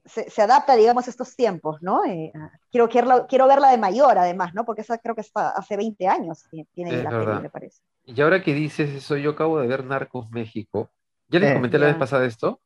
se, 0.06 0.42
adapta, 0.42 0.76
digamos, 0.76 1.06
a 1.06 1.12
estos 1.12 1.36
tiempos, 1.36 1.78
¿no? 1.84 2.04
Eh, 2.06 2.34
quiero, 2.72 2.90
quiero, 2.90 3.28
quiero, 3.28 3.46
verla 3.46 3.70
de 3.70 3.78
mayor, 3.78 4.18
además, 4.18 4.56
¿no? 4.56 4.66
Porque 4.66 4.82
esa 4.82 4.98
creo 4.98 5.14
que 5.14 5.22
está 5.22 5.50
hace 5.50 5.78
20 5.78 6.08
años, 6.08 6.46
tiene 6.74 7.04
la 7.04 7.12
peli, 7.12 7.40
me 7.40 7.52
parece. 7.52 7.84
Y 8.04 8.20
ahora 8.20 8.42
que 8.42 8.56
dices 8.56 8.90
eso, 8.90 9.16
yo 9.16 9.30
acabo 9.30 9.60
de 9.60 9.68
ver 9.68 9.86
Narcos 9.86 10.32
México 10.32 10.90
¿Ya 11.32 11.40
les 11.40 11.54
comenté 11.54 11.80
la 11.80 11.88
vez 11.88 11.96
pasada 11.96 12.26
esto? 12.26 12.60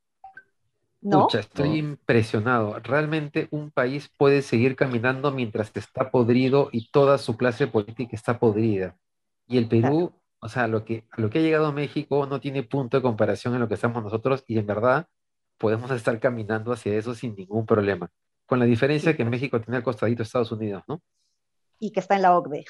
No. 1.02 1.28
estoy 1.32 1.78
impresionado. 1.78 2.80
Realmente 2.80 3.48
un 3.52 3.70
país 3.70 4.10
puede 4.18 4.42
seguir 4.42 4.76
caminando 4.76 5.32
mientras 5.32 5.72
está 5.76 6.10
podrido 6.10 6.70
y 6.72 6.90
toda 6.90 7.20
su 7.20 7.38
clase 7.38 7.68
política 7.68 8.16
está 8.16 8.40
podrida. 8.40 8.98
Y 9.48 9.60
el 9.60 9.68
Perú, 9.68 10.14
o 10.40 10.50
sea, 10.50 10.68
lo 10.68 10.84
que, 10.84 11.04
lo 11.16 11.30
que 11.30 11.38
ha 11.38 11.42
llegado 11.44 11.68
a 11.68 11.72
México 11.72 12.26
no 12.26 12.40
tiene 12.40 12.64
punto 12.64 12.98
de 12.98 13.04
comparación 13.04 13.54
en 13.54 13.60
lo 13.60 13.68
que 13.68 13.76
estamos 13.76 14.04
nosotros 14.04 14.44
y 14.48 14.58
en 14.58 14.66
verdad 14.66 15.08
podemos 15.60 15.92
estar 15.92 16.20
caminando 16.20 16.74
hacia 16.74 16.96
eso 16.96 17.14
sin 17.14 17.36
ningún 17.36 17.68
problema. 17.68 18.10
Con 18.48 18.58
la 18.58 18.66
diferencia 18.66 19.16
que 19.16 19.26
México 19.26 19.62
tiene 19.62 19.78
al 19.78 19.84
costadito 19.84 20.24
Estados 20.24 20.52
Unidos, 20.52 20.84
¿no? 20.88 21.04
Y 21.80 21.92
que 21.92 22.00
está 22.00 22.16
en 22.16 22.24
la 22.24 22.36
OCDE. 22.36 22.66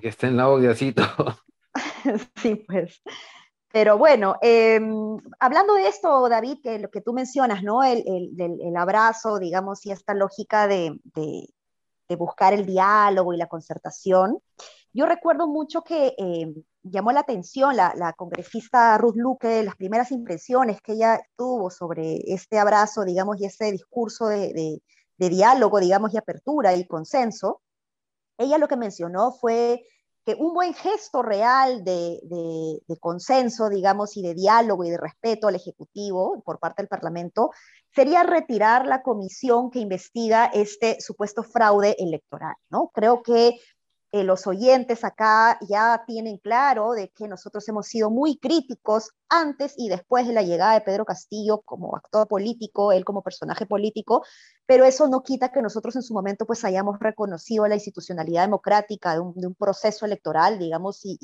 que 0.00 0.08
está 0.08 0.26
en 0.26 0.38
la 0.38 0.48
OCDE 0.48 0.70
así 0.70 0.92
todo. 0.92 1.38
sí, 2.36 2.54
pues. 2.66 3.02
Pero 3.74 3.98
bueno, 3.98 4.36
em, 4.40 5.18
hablando 5.40 5.74
de 5.74 5.88
esto, 5.88 6.28
David, 6.28 6.58
que 6.62 6.78
lo 6.78 6.90
que 6.92 7.00
tú 7.00 7.12
mencionas, 7.12 7.64
¿no? 7.64 7.82
El, 7.82 8.04
el, 8.06 8.76
abrazo, 8.76 9.40
digamos, 9.40 9.84
y 9.84 9.90
esta 9.90 10.14
lógica 10.14 10.68
de, 10.68 10.96
de, 11.02 12.16
buscar 12.16 12.54
el 12.54 12.66
diálogo 12.66 13.32
y 13.32 13.36
la 13.36 13.48
concertación. 13.48 14.38
Yo 14.92 15.06
recuerdo 15.06 15.48
mucho 15.48 15.82
que 15.82 16.14
em, 16.18 16.54
llamó 16.84 17.10
la 17.10 17.20
atención 17.20 17.74
la, 17.74 18.14
congresista 18.16 18.96
Ruth 18.96 19.16
Luque, 19.16 19.64
las 19.64 19.74
primeras 19.74 20.12
impresiones 20.12 20.80
que 20.80 20.92
ella 20.92 21.20
tuvo 21.34 21.68
sobre 21.68 22.20
este 22.32 22.60
abrazo, 22.60 23.04
digamos, 23.04 23.40
y 23.40 23.46
este 23.46 23.72
discurso 23.72 24.28
de, 24.28 24.80
de 25.18 25.28
diálogo, 25.28 25.80
digamos, 25.80 26.14
y 26.14 26.16
apertura 26.16 26.76
y 26.76 26.86
consenso. 26.86 27.60
Ella 28.38 28.56
lo 28.58 28.68
que 28.68 28.76
mencionó 28.76 29.32
fue 29.32 29.84
que 30.24 30.34
un 30.34 30.54
buen 30.54 30.74
gesto 30.74 31.22
real 31.22 31.84
de, 31.84 32.18
de, 32.22 32.96
consenso, 32.98 33.68
digamos, 33.68 34.16
y 34.16 34.22
de 34.22 34.34
diálogo 34.34 34.84
y 34.84 34.90
de 34.90 34.96
respeto 34.96 35.48
al 35.48 35.54
Ejecutivo 35.54 36.42
por 36.44 36.58
parte 36.58 36.82
del 36.82 36.88
Parlamento 36.88 37.50
sería 37.94 38.22
retirar 38.22 38.86
la 38.86 39.02
comisión 39.02 39.70
que 39.70 39.80
investiga 39.80 40.46
este 40.46 41.00
supuesto 41.00 41.42
fraude 41.42 41.94
electoral, 41.98 42.54
¿no? 42.70 42.90
Creo 42.94 43.22
que 43.22 43.58
eh, 44.14 44.22
los 44.22 44.46
oyentes 44.46 45.02
acá 45.02 45.58
ya 45.68 46.04
tienen 46.06 46.38
claro 46.38 46.92
de 46.92 47.08
que 47.08 47.26
nosotros 47.26 47.68
hemos 47.68 47.88
sido 47.88 48.10
muy 48.10 48.38
críticos 48.38 49.10
antes 49.28 49.74
y 49.76 49.88
después 49.88 50.28
de 50.28 50.32
la 50.32 50.42
llegada 50.42 50.74
de 50.74 50.82
Pedro 50.82 51.04
Castillo 51.04 51.62
como 51.64 51.96
actor 51.96 52.28
político, 52.28 52.92
él 52.92 53.04
como 53.04 53.22
personaje 53.22 53.66
político, 53.66 54.24
pero 54.66 54.84
eso 54.84 55.08
no 55.08 55.24
quita 55.24 55.50
que 55.50 55.62
nosotros 55.62 55.96
en 55.96 56.02
su 56.02 56.14
momento 56.14 56.46
pues 56.46 56.64
hayamos 56.64 57.00
reconocido 57.00 57.66
la 57.66 57.74
institucionalidad 57.74 58.42
democrática 58.42 59.14
de 59.14 59.18
un, 59.20 59.56
proceso 59.58 60.06
electoral, 60.06 60.60
digamos, 60.60 61.00
y, 61.02 61.18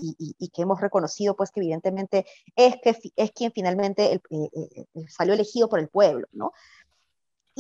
que 0.53 0.63
hemos 0.63 0.81
reconocido 0.81 1.37
pues 1.37 1.53
que 1.53 1.61
evidentemente 1.61 2.27
es, 2.57 2.75
que, 2.83 2.97
es 3.15 3.31
quien 3.31 3.53
finalmente 3.53 4.15
eh, 4.15 4.21
eh, 4.31 4.87
salió 5.09 5.35
elegido 5.35 5.69
por 5.69 5.79
el 5.79 5.89
pueblo, 5.89 6.27
¿no? 6.33 6.51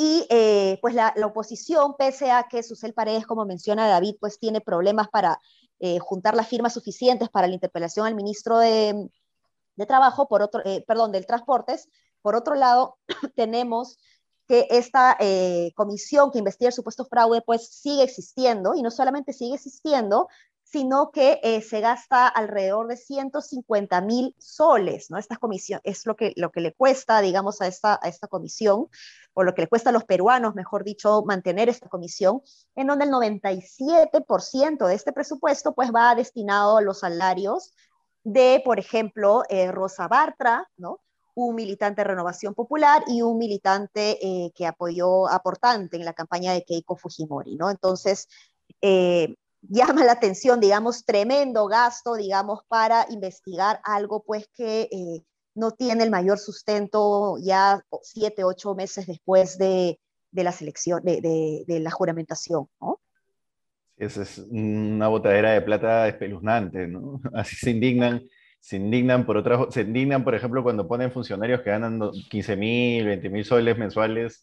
Y 0.03 0.27
eh, 0.31 0.79
pues 0.81 0.95
la, 0.95 1.13
oposición, 1.27 1.95
pese 1.99 2.31
a 2.31 2.45
que 2.45 2.63
Susel 2.63 2.95
Paredes, 2.95 3.27
como 3.27 3.45
menciona 3.45 3.87
David, 3.87 4.15
pues 4.19 4.39
tiene 4.39 4.63
problemas 4.63 5.09
para 5.11 5.39
eh, 5.79 5.99
juntar 5.99 6.35
las 6.35 6.49
firmas 6.49 6.73
suficientes 6.73 7.29
para 7.29 7.47
la 7.47 7.53
interpelación 7.53 8.07
al 8.07 8.15
ministro 8.15 8.57
de, 8.57 9.11
Trabajo, 9.87 10.27
por 10.27 10.41
otro, 10.41 10.63
eh, 10.65 10.83
perdón, 10.87 11.13
del 11.13 11.27
Transportes. 11.27 11.91
Por 12.23 12.35
otro 12.35 12.55
lado, 12.55 12.97
tenemos 13.37 13.99
que 14.49 14.67
esta 14.71 15.19
comisión 15.75 16.31
que 16.31 16.39
investiga 16.39 16.69
el 16.69 16.75
supuesto 16.75 17.05
fraude, 17.05 17.43
pues 17.43 17.69
sigue 17.69 18.03
existiendo, 18.03 18.75
y 18.75 18.81
no 18.81 18.91
solamente 18.91 19.35
sigue 19.35 19.57
existiendo, 19.57 20.29
sino 20.71 21.11
que 21.11 21.41
eh, 21.43 21.63
se 21.63 21.81
gasta 21.81 22.29
alrededor 22.29 22.87
de 22.87 22.97
150 22.97 24.01
mil 24.03 24.37
soles, 24.39 25.11
¿no? 25.11 25.19
Esta 25.19 25.37
comisión 25.37 25.81
es 25.83 26.07
lo 26.07 26.15
que, 26.15 26.33
lo 26.37 26.53
que 26.53 26.61
le 26.61 26.73
cuesta, 26.73 27.21
digamos, 27.21 27.61
a 27.61 27.67
esta, 27.67 27.99
a 28.01 28.09
esta 28.09 28.29
comisión, 28.29 28.87
o 29.35 29.43
lo 29.43 29.53
que 29.55 29.63
le 29.63 29.69
cuesta 29.69 29.91
a 29.91 29.93
los 29.93 30.05
peruanos, 30.05 30.55
mejor 30.55 30.85
dicho, 30.85 31.25
mantener 31.25 31.69
esta 31.69 31.89
comisión, 31.89 32.43
en 32.77 32.87
donde 32.87 33.07
el 33.07 33.11
97% 33.11 34.87
de 34.87 34.95
este 34.95 35.13
presupuesto, 35.13 35.75
pues, 35.75 35.91
va 35.93 36.15
destinado 36.15 36.77
a 36.77 36.83
los 36.83 37.01
salarios 37.01 37.75
de, 38.23 38.63
por 38.65 38.79
ejemplo, 38.79 39.43
eh, 39.49 39.73
Rosa 39.73 40.07
Bartra, 40.07 40.71
¿no? 40.77 41.01
un 41.35 41.55
militante 41.55 42.03
de 42.03 42.09
Renovación 42.09 42.55
Popular 42.55 43.03
y 43.07 43.23
un 43.23 43.39
militante 43.39 44.19
eh, 44.21 44.53
que 44.55 44.67
apoyó 44.67 45.29
aportante 45.29 45.97
en 45.97 46.05
la 46.05 46.13
campaña 46.13 46.53
de 46.53 46.65
Keiko 46.65 46.97
Fujimori, 46.97 47.57
¿no? 47.57 47.71
Entonces, 47.71 48.29
llama 49.63 50.05
la 50.05 50.13
atención, 50.13 50.61
digamos, 50.61 51.05
tremendo 51.05 51.67
gasto, 51.67 52.15
digamos, 52.15 52.61
para 52.69 53.07
investigar 53.11 53.81
algo 53.85 54.23
pues 54.23 54.49
que 54.55 54.89
eh, 54.91 55.23
no 55.55 55.73
tiene 55.73 56.05
el 56.05 56.11
mayor 56.11 56.39
sustento 56.39 57.37
ya 57.41 57.83
siete, 58.03 58.45
ocho 58.45 58.75
meses 58.75 59.07
después 59.07 59.59
de, 59.59 59.99
de 60.31 60.45
la 60.45 60.53
selección, 60.53 61.03
de, 61.03 61.65
de, 61.67 61.81
la 61.81 61.91
juramentación, 61.91 62.69
¿no? 62.81 63.01
Esa 63.97 64.23
es 64.23 64.39
una 64.39 65.09
botadera 65.09 65.53
de 65.53 65.61
plata 65.61 66.09
espeluznante, 66.09 66.87
¿no? 66.87 67.21
Así 67.35 67.57
se 67.57 67.71
indignan, 67.71 68.23
se 68.59 68.77
indignan 68.77 69.27
por 69.27 69.37
otras, 69.37 69.75
se 69.75 69.83
indignan, 69.83 70.25
por 70.25 70.35
ejemplo, 70.35 70.63
cuando 70.63 70.89
ponen 70.89 71.13
funcionarios 71.13 71.61
que 71.61 71.71
ganan 71.71 72.01
15 72.31 72.57
mil, 72.57 73.05
20 73.05 73.29
mil 73.29 73.45
soles 73.45 73.77
mensuales 73.77 74.43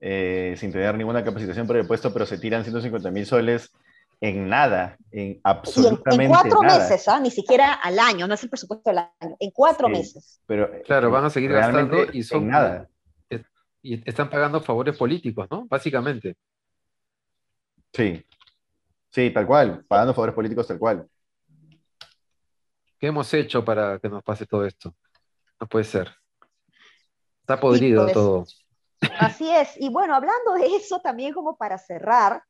eh, 0.00 0.54
sin 0.56 0.72
tener 0.72 0.96
ninguna 0.96 1.22
capacitación 1.24 1.66
por 1.66 1.76
el 1.76 1.86
puesto, 1.86 2.12
pero 2.12 2.24
se 2.24 2.38
tiran 2.38 2.62
150 2.62 3.10
mil 3.10 3.26
soles 3.26 3.70
en 4.24 4.48
nada, 4.48 4.96
en 5.10 5.38
absolutamente 5.44 6.28
nada. 6.28 6.44
en, 6.44 6.50
cuatro 6.50 6.62
meses, 6.62 7.06
¿ah? 7.08 7.20
ni 7.20 7.30
siquiera 7.30 7.74
al 7.74 7.98
año, 7.98 8.26
no 8.26 8.32
es 8.32 8.42
el 8.42 8.48
presupuesto 8.48 8.88
del 8.88 9.00
año, 9.00 9.36
en 9.38 9.50
cuatro 9.50 9.86
meses. 9.90 10.40
Pero, 10.46 10.70
claro, 10.82 11.10
van 11.10 11.26
a 11.26 11.30
seguir 11.30 11.52
gastando 11.52 12.06
y 12.10 12.22
son 12.22 12.48
nada. 12.48 12.88
Y 13.82 14.08
están 14.08 14.30
pagando 14.30 14.62
favores 14.62 14.96
políticos, 14.96 15.46
¿no? 15.50 15.66
Básicamente. 15.66 16.38
Sí, 17.92 18.24
sí, 19.10 19.30
tal 19.30 19.46
cual, 19.46 19.84
pagando 19.86 20.14
favores 20.14 20.34
políticos 20.34 20.68
tal 20.68 20.78
cual. 20.78 21.06
¿Qué 22.98 23.08
hemos 23.08 23.34
hecho 23.34 23.62
para 23.62 23.98
que 23.98 24.08
nos 24.08 24.22
pase 24.22 24.46
todo 24.46 24.64
esto? 24.64 24.94
No 25.60 25.66
puede 25.66 25.84
ser. 25.84 26.10
Está 27.42 27.60
podrido 27.60 28.04
pues, 28.04 28.14
todo. 28.14 28.46
Así 29.18 29.50
es. 29.50 29.78
Y 29.78 29.90
bueno, 29.90 30.14
hablando 30.14 30.54
de 30.54 30.76
eso, 30.76 31.00
también 31.00 31.34
como 31.34 31.58
para 31.58 31.76
cerrar, 31.76 32.42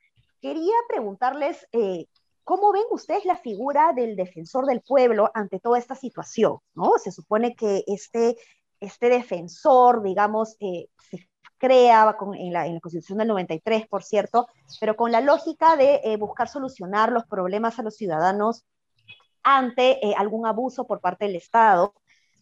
quería 0.44 0.74
preguntarles, 0.86 1.66
eh, 1.72 2.04
¿cómo 2.44 2.70
ven 2.70 2.82
ustedes 2.90 3.24
la 3.24 3.38
figura 3.38 3.94
del 3.94 4.14
defensor 4.14 4.66
del 4.66 4.82
pueblo 4.82 5.30
ante 5.32 5.58
toda 5.58 5.78
esta 5.78 5.94
situación? 5.94 6.58
¿no? 6.74 6.98
Se 7.02 7.12
supone 7.12 7.56
que 7.56 7.82
este, 7.86 8.36
este 8.78 9.08
defensor, 9.08 10.02
digamos, 10.02 10.54
eh, 10.60 10.88
se 11.08 11.26
crea 11.56 12.14
en, 12.34 12.52
la, 12.52 12.66
Constitución 12.82 13.20
del 13.20 13.28
93, 13.28 13.86
por 13.86 14.02
cierto, 14.02 14.46
pero 14.80 14.96
con 14.96 15.10
la 15.10 15.22
lógica 15.22 15.76
de 15.76 16.02
eh, 16.04 16.18
buscar 16.18 16.46
solucionar 16.50 17.10
los 17.10 17.24
problemas 17.24 17.78
a 17.78 17.82
los 17.82 17.96
ciudadanos 17.96 18.66
ante 19.42 19.98
algún 20.14 20.46
abuso 20.46 20.86
por 20.86 21.00
parte 21.00 21.24
del 21.24 21.36
Estado, 21.36 21.94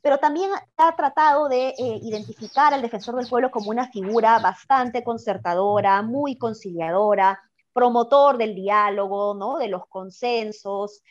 pero 0.03 0.19
también 0.19 0.51
ha 0.77 0.97
tratado 0.97 1.49
de 1.49 1.73
identificar 1.79 2.75
al 2.75 2.83
defensor 2.83 3.15
del 3.15 3.29
pueblo 3.29 3.53
como 3.53 3.71
una 3.71 3.89
figura 3.93 4.41
bastante 4.41 5.05
concertadora, 5.05 6.03
muy 6.03 6.37
conciliadora, 6.37 7.41
promotor 7.73 8.39
del 8.39 8.55
diálogo, 8.55 9.35
¿no? 9.35 9.59
de 9.59 9.69
los 9.69 9.87
consensos. 9.87 11.03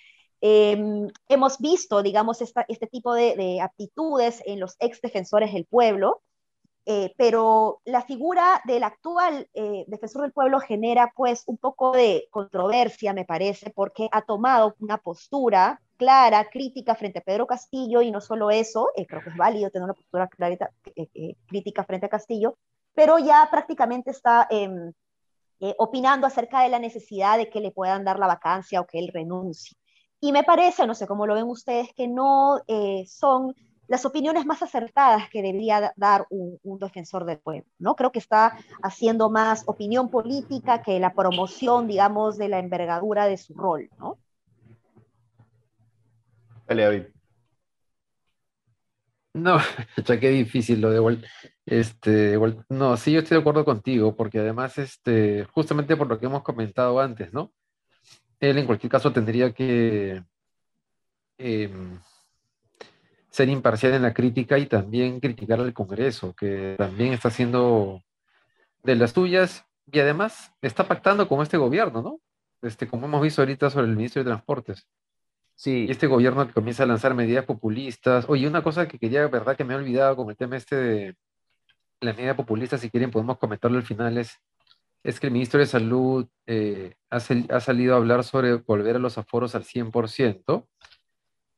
Em, 0.41 1.07
hemos 1.29 1.59
visto, 1.59 2.01
digamos, 2.01 2.41
este 2.41 2.87
tipo 2.87 3.13
de, 3.13 3.61
aptitudes 3.61 4.41
en 4.45 4.59
los 4.59 4.75
ex 4.79 4.99
defensores 5.01 5.53
del 5.53 5.65
pueblo, 5.65 6.23
eh, 6.87 7.13
pero 7.15 7.81
la 7.85 8.01
figura 8.01 8.59
del 8.65 8.83
actual 8.83 9.47
eh, 9.53 9.85
defensor 9.87 10.23
del 10.23 10.31
pueblo 10.31 10.59
genera 10.59 11.13
pues 11.15 11.43
un 11.45 11.57
poco 11.57 11.91
de 11.91 12.27
controversia, 12.31 13.13
me 13.13 13.23
parece, 13.23 13.69
porque 13.69 14.09
ha 14.11 14.23
tomado 14.23 14.75
una 14.79 14.97
postura 14.97 15.79
clara, 15.97 16.49
crítica 16.49 16.95
frente 16.95 17.19
a 17.19 17.21
Pedro 17.23 17.45
Castillo, 17.45 18.01
y 18.01 18.09
no 18.09 18.19
solo 18.19 18.49
eso, 18.49 18.89
eh, 18.95 19.05
creo 19.05 19.21
que 19.21 19.29
es 19.29 19.37
válido 19.37 19.69
tener 19.69 19.83
una 19.83 19.93
postura 19.93 20.27
crítica 21.47 21.83
frente 21.83 22.07
a 22.07 22.09
Castillo, 22.09 22.57
pero 22.95 23.19
ya 23.19 23.47
prácticamente 23.51 24.09
está 24.09 24.47
em, 24.49 24.91
eh, 25.61 25.75
opinando 25.77 26.25
acerca 26.25 26.63
de 26.63 26.69
la 26.69 26.79
necesidad 26.79 27.37
de 27.37 27.49
que 27.49 27.61
le 27.61 27.69
puedan 27.69 28.03
dar 28.03 28.17
la 28.17 28.25
vacancia 28.25 28.81
o 28.81 28.87
que 28.87 28.97
él 28.97 29.11
renuncie. 29.13 29.77
Y 30.19 30.31
me 30.31 30.43
parece, 30.43 30.87
no 30.87 30.95
sé 30.95 31.05
cómo 31.05 31.27
lo 31.27 31.35
ven 31.35 31.45
ustedes, 31.45 31.93
que 31.95 32.07
no 32.07 32.59
eh, 32.67 33.05
son 33.07 33.53
las 33.87 34.03
opiniones 34.05 34.45
más 34.45 34.63
acertadas 34.63 35.29
que 35.29 35.43
debería 35.43 35.93
dar 35.97 36.25
un, 36.31 36.79
defensor 36.79 37.25
del 37.25 37.37
pueblo, 37.37 37.69
¿no? 37.77 37.95
Creo 37.95 38.11
que 38.11 38.19
está 38.19 38.57
haciendo 38.81 39.29
más 39.29 39.63
opinión 39.67 40.09
política 40.09 40.81
que 40.81 40.99
la 40.99 41.13
promoción, 41.13 41.87
digamos, 41.87 42.39
de 42.39 42.49
la 42.49 42.57
envergadura 42.57 43.27
de 43.27 43.37
su 43.37 43.53
rol, 43.53 43.89
¿no? 43.99 44.17
Dale. 46.67 47.11
No, 49.33 49.57
ya 50.05 50.19
qué 50.19 50.29
difícil 50.29 50.81
lo 50.81 50.89
de 50.89 51.27
este, 51.65 52.37
no, 52.69 52.97
sí, 52.97 53.13
yo 53.13 53.19
estoy 53.19 53.37
de 53.37 53.41
acuerdo 53.41 53.63
contigo, 53.63 54.15
porque 54.15 54.39
además, 54.39 54.77
este, 54.77 55.45
justamente 55.45 55.95
por 55.95 56.07
lo 56.07 56.19
que 56.19 56.25
hemos 56.25 56.43
comentado 56.43 56.99
antes, 56.99 57.31
¿no? 57.33 57.53
Él 58.39 58.57
en 58.57 58.65
cualquier 58.65 58.91
caso 58.91 59.13
tendría 59.13 59.53
que 59.53 60.23
em, 61.37 61.99
ser 63.29 63.49
imparcial 63.49 63.93
en 63.93 64.01
la 64.01 64.13
crítica 64.13 64.57
y 64.57 64.65
también 64.67 65.19
criticar 65.19 65.59
al 65.59 65.73
Congreso, 65.73 66.33
que 66.35 66.75
también 66.77 67.13
está 67.13 67.29
haciendo 67.29 68.03
de 68.83 68.95
las 68.95 69.13
tuyas 69.13 69.65
y 69.91 69.99
además 69.99 70.51
está 70.61 70.87
pactando 70.87 71.27
con 71.27 71.41
este 71.41 71.57
gobierno, 71.57 72.01
¿no? 72.01 72.19
Este, 72.61 72.87
como 72.87 73.05
hemos 73.07 73.21
visto 73.21 73.41
ahorita 73.41 73.69
sobre 73.69 73.87
el 73.87 73.95
ministro 73.95 74.23
de 74.23 74.29
Transportes. 74.29 74.87
Sí. 75.61 75.85
Y 75.87 75.91
este 75.91 76.07
gobierno 76.07 76.47
que 76.47 76.53
comienza 76.53 76.81
a 76.81 76.87
lanzar 76.87 77.13
medidas 77.13 77.45
populistas. 77.45 78.25
Oye, 78.27 78.47
una 78.47 78.63
cosa 78.63 78.87
que 78.87 78.97
quería, 78.97 79.27
verdad, 79.27 79.55
que 79.55 79.63
me 79.63 79.75
he 79.75 79.77
olvidado 79.77 80.15
con 80.15 80.27
el 80.31 80.35
tema 80.35 80.57
este 80.57 80.75
de 80.75 81.15
la 81.99 82.13
medida 82.13 82.35
populista, 82.35 82.79
si 82.79 82.89
quieren 82.89 83.11
podemos 83.11 83.37
comentarlo 83.37 83.77
al 83.77 83.85
final, 83.85 84.17
es, 84.17 84.39
es 85.03 85.19
que 85.19 85.27
el 85.27 85.33
ministro 85.33 85.59
de 85.59 85.67
Salud 85.67 86.27
eh, 86.47 86.95
ha, 87.11 87.19
salido 87.19 87.93
a 87.93 87.97
hablar 87.97 88.23
sobre 88.23 88.55
volver 88.55 88.95
a 88.95 88.99
los 88.99 89.19
aforos 89.19 89.53
al 89.53 89.63
100% 89.63 90.65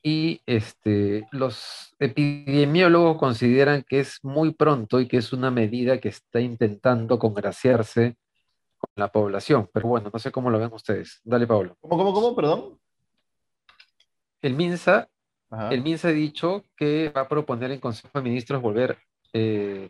y 0.03 0.41
este, 0.47 1.25
los 1.31 1.95
epidemiólogos 1.97 3.17
consideran 3.17 3.85
que 3.87 4.01
es 4.01 4.19
muy 4.21 4.53
pronto 4.53 4.99
y 4.99 5.07
que 5.07 5.15
es 5.15 5.31
una 5.31 5.49
medida 5.49 6.01
que 6.01 6.09
está 6.09 6.41
intentando 6.41 7.17
congraciarse 7.17 8.17
con 8.77 8.89
la 8.97 9.09
población. 9.13 9.69
Pero 9.71 9.87
bueno, 9.87 10.09
no 10.11 10.19
sé 10.19 10.29
cómo 10.29 10.49
lo 10.49 10.59
ven 10.59 10.73
ustedes. 10.73 11.21
Dale, 11.23 11.47
Pablo. 11.47 11.77
¿Cómo, 11.79 11.95
cómo, 11.95 12.13
cómo? 12.13 12.35
Perdón. 12.35 12.82
El 14.43 14.55
MINSA, 14.55 15.09
el 15.71 15.81
MINSA 15.81 16.09
ha 16.09 16.11
dicho 16.11 16.63
que 16.75 17.09
va 17.15 17.21
a 17.21 17.27
proponer 17.29 17.71
en 17.71 17.79
Consejo 17.79 18.19
de 18.19 18.23
Ministros 18.23 18.61
volver, 18.61 18.97
eh, 19.31 19.89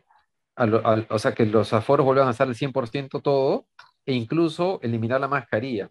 o 1.10 1.20
sea, 1.20 1.34
que 1.34 1.46
los 1.48 1.74
aforos 1.74 2.06
vuelvan 2.06 2.28
a 2.28 2.32
estar 2.32 2.48
al 2.48 2.54
100% 2.54 3.22
todo 3.22 3.66
e 4.06 4.14
incluso 4.14 4.80
eliminar 4.84 5.20
la 5.20 5.28
mascarilla. 5.28 5.90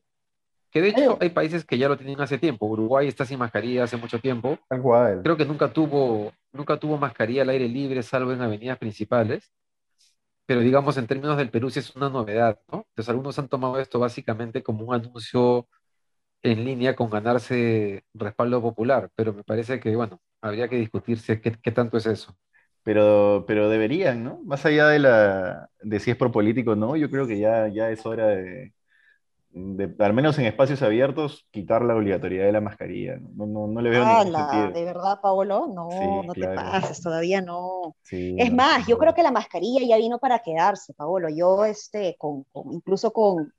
Que 0.71 0.81
de 0.81 0.91
hecho 0.91 1.19
hay 1.21 1.31
países 1.31 1.65
que 1.65 1.77
ya 1.77 1.89
lo 1.89 1.99
tienen 1.99 2.21
hace 2.21 2.39
tiempo. 2.39 2.67
Uruguay 2.67 3.09
está 3.09 3.25
sin 3.27 3.41
mascarilla 3.41 3.85
hace 3.85 3.97
mucho 3.97 4.21
tiempo. 4.21 4.59
Creo 5.23 5.37
que 5.37 5.45
nunca 5.45 5.73
tuvo, 5.73 6.33
nunca 6.53 6.79
tuvo 6.79 6.97
mascarilla 6.97 7.43
al 7.43 7.51
aire 7.51 7.69
libre, 7.69 8.03
salvo 8.05 8.33
en 8.33 8.43
avenidas 8.43 8.79
principales. 8.79 9.53
Pero 10.47 10.61
digamos, 10.61 10.97
en 10.99 11.09
términos 11.09 11.37
del 11.37 11.51
Perú, 11.51 11.69
sí 11.69 11.81
es 11.81 11.95
una 11.97 12.09
novedad, 12.09 12.61
¿no? 12.71 12.87
Entonces, 12.91 13.09
algunos 13.09 13.39
han 13.39 13.49
tomado 13.49 13.79
esto 13.81 13.99
básicamente 13.99 14.63
como 14.63 14.85
un 14.85 14.95
anuncio 14.95 15.67
en 16.43 16.65
línea 16.65 16.97
con 16.97 17.11
ganarse 17.11 18.05
respaldo 18.15 18.61
popular, 18.63 19.11
pero 19.15 19.33
me 19.33 19.45
parece 19.45 19.81
que, 19.81 19.95
bueno, 19.97 20.21
habría 20.41 20.69
que 20.69 20.77
discutirse 20.77 21.41
qué, 21.41 21.53
qué 21.63 21.73
tanto 21.73 21.97
es 21.99 22.07
eso. 22.07 22.37
Pero, 22.83 23.45
pero 23.47 23.69
deberían, 23.69 24.25
¿no? 24.25 24.41
Más 24.45 24.67
allá 24.67 24.89
de, 24.89 24.99
la, 24.99 25.71
de 25.83 26.01
si 26.01 26.11
es 26.11 26.17
propolítico 26.17 26.73
o 26.73 26.77
no, 26.77 26.97
yo 26.97 27.11
creo 27.11 27.27
que 27.29 27.39
ya, 27.39 27.69
ya 27.69 27.91
es 27.91 28.05
hora 28.07 28.27
de, 28.29 28.73
de, 29.51 29.95
al 30.05 30.15
menos 30.15 30.39
en 30.39 30.47
espacios 30.47 30.83
abiertos, 30.83 31.47
quitar 31.53 31.83
la 31.85 31.97
obligatoriedad 31.97 32.47
de 32.47 32.53
la 32.53 32.61
mascarilla. 32.63 33.17
No, 33.35 33.47
no, 33.47 33.69
no 33.69 33.83
le 33.83 33.91
veo 33.91 34.05
ningún 34.07 34.31
¡Hala! 34.31 34.33
sentido. 34.33 34.75
¿De 34.75 34.85
verdad, 34.85 35.21
Paolo? 35.23 35.67
No, 35.69 35.89
Sí, 35.89 36.25
no 36.25 36.35
te 36.35 36.49
claro. 36.49 36.49
pases, 36.49 37.01
todavía 37.01 37.41
no. 37.43 37.95
Sí, 38.03 38.17
Es 38.37 38.51
no, 38.51 38.53
más, 38.53 38.87
yo 38.87 38.97
creo 38.99 39.13
que 39.15 39.23
la 39.23 39.31
mascarilla 39.31 39.87
ya 39.87 39.97
vino 39.99 40.19
para 40.19 40.39
quedarse, 40.41 40.95
Paolo. 40.95 41.29
Yo, 41.29 41.65
este, 41.65 42.17
con, 42.19 42.45
con- 42.45 42.73
incluso 42.73 43.13
con, 43.13 43.53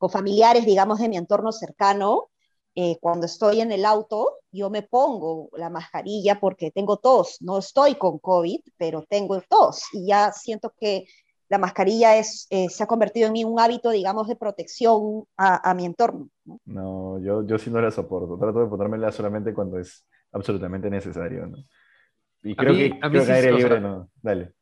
con 0.00 0.10
familiares, 0.10 0.66
digamos, 0.66 1.00
de 1.00 1.10
mi 1.10 1.18
entorno 1.18 1.52
cercano, 1.52 2.30
eh, 2.74 2.98
cuando 3.00 3.26
estoy 3.26 3.60
en 3.62 3.72
el 3.72 3.84
auto, 3.86 4.38
yo 4.52 4.70
me 4.70 4.82
pongo 4.82 5.50
la 5.54 5.70
mascarilla 5.70 6.40
porque 6.40 6.72
tengo 6.72 6.98
tos. 6.98 7.38
No 7.42 7.58
estoy 7.58 7.96
con 7.96 8.18
COVID, 8.20 8.60
pero 8.78 9.04
tengo 9.08 9.40
tos. 9.42 9.84
Y 9.92 10.08
ya 10.08 10.32
siento 10.32 10.72
que 10.80 11.06
la 11.50 11.58
mascarilla 11.58 12.16
es, 12.18 12.46
eh, 12.50 12.68
se 12.70 12.82
ha 12.84 12.86
convertido 12.88 13.26
en 13.28 13.34
mí 13.34 13.44
un 13.44 13.60
hábito, 13.60 13.90
digamos, 13.90 14.28
de 14.28 14.36
protección 14.36 15.24
a, 15.36 15.70
a 15.70 15.74
mi 15.74 15.84
entorno. 15.86 16.30
¿no? 16.46 16.60
No, 16.66 17.18
yo, 17.20 17.44
yo 17.46 17.58
sí 17.58 17.70
no 17.70 17.80
la 17.80 17.90
soporto. 17.90 18.38
Trato 18.38 18.60
de 18.60 18.66
ponérmela 18.68 19.10
solamente 19.12 19.52
cuando 19.54 19.78
es 19.78 20.06
absolutamente 20.32 20.88
necesario, 20.90 21.46
¿no? 21.46 21.58
Y 22.42 22.56
A 22.56 22.62
creo 22.62 22.74
mí- 22.74 22.76
que, 22.76 23.00
a 23.00 23.08
mí 23.08 23.20
creo 23.20 23.22
sí, 23.22 23.32
que 23.32 23.32
aire 23.32 23.52
o 23.52 23.58
sea, 23.60 23.70
libre 23.70 23.80
no. 23.80 24.10
Dale. 24.22 24.54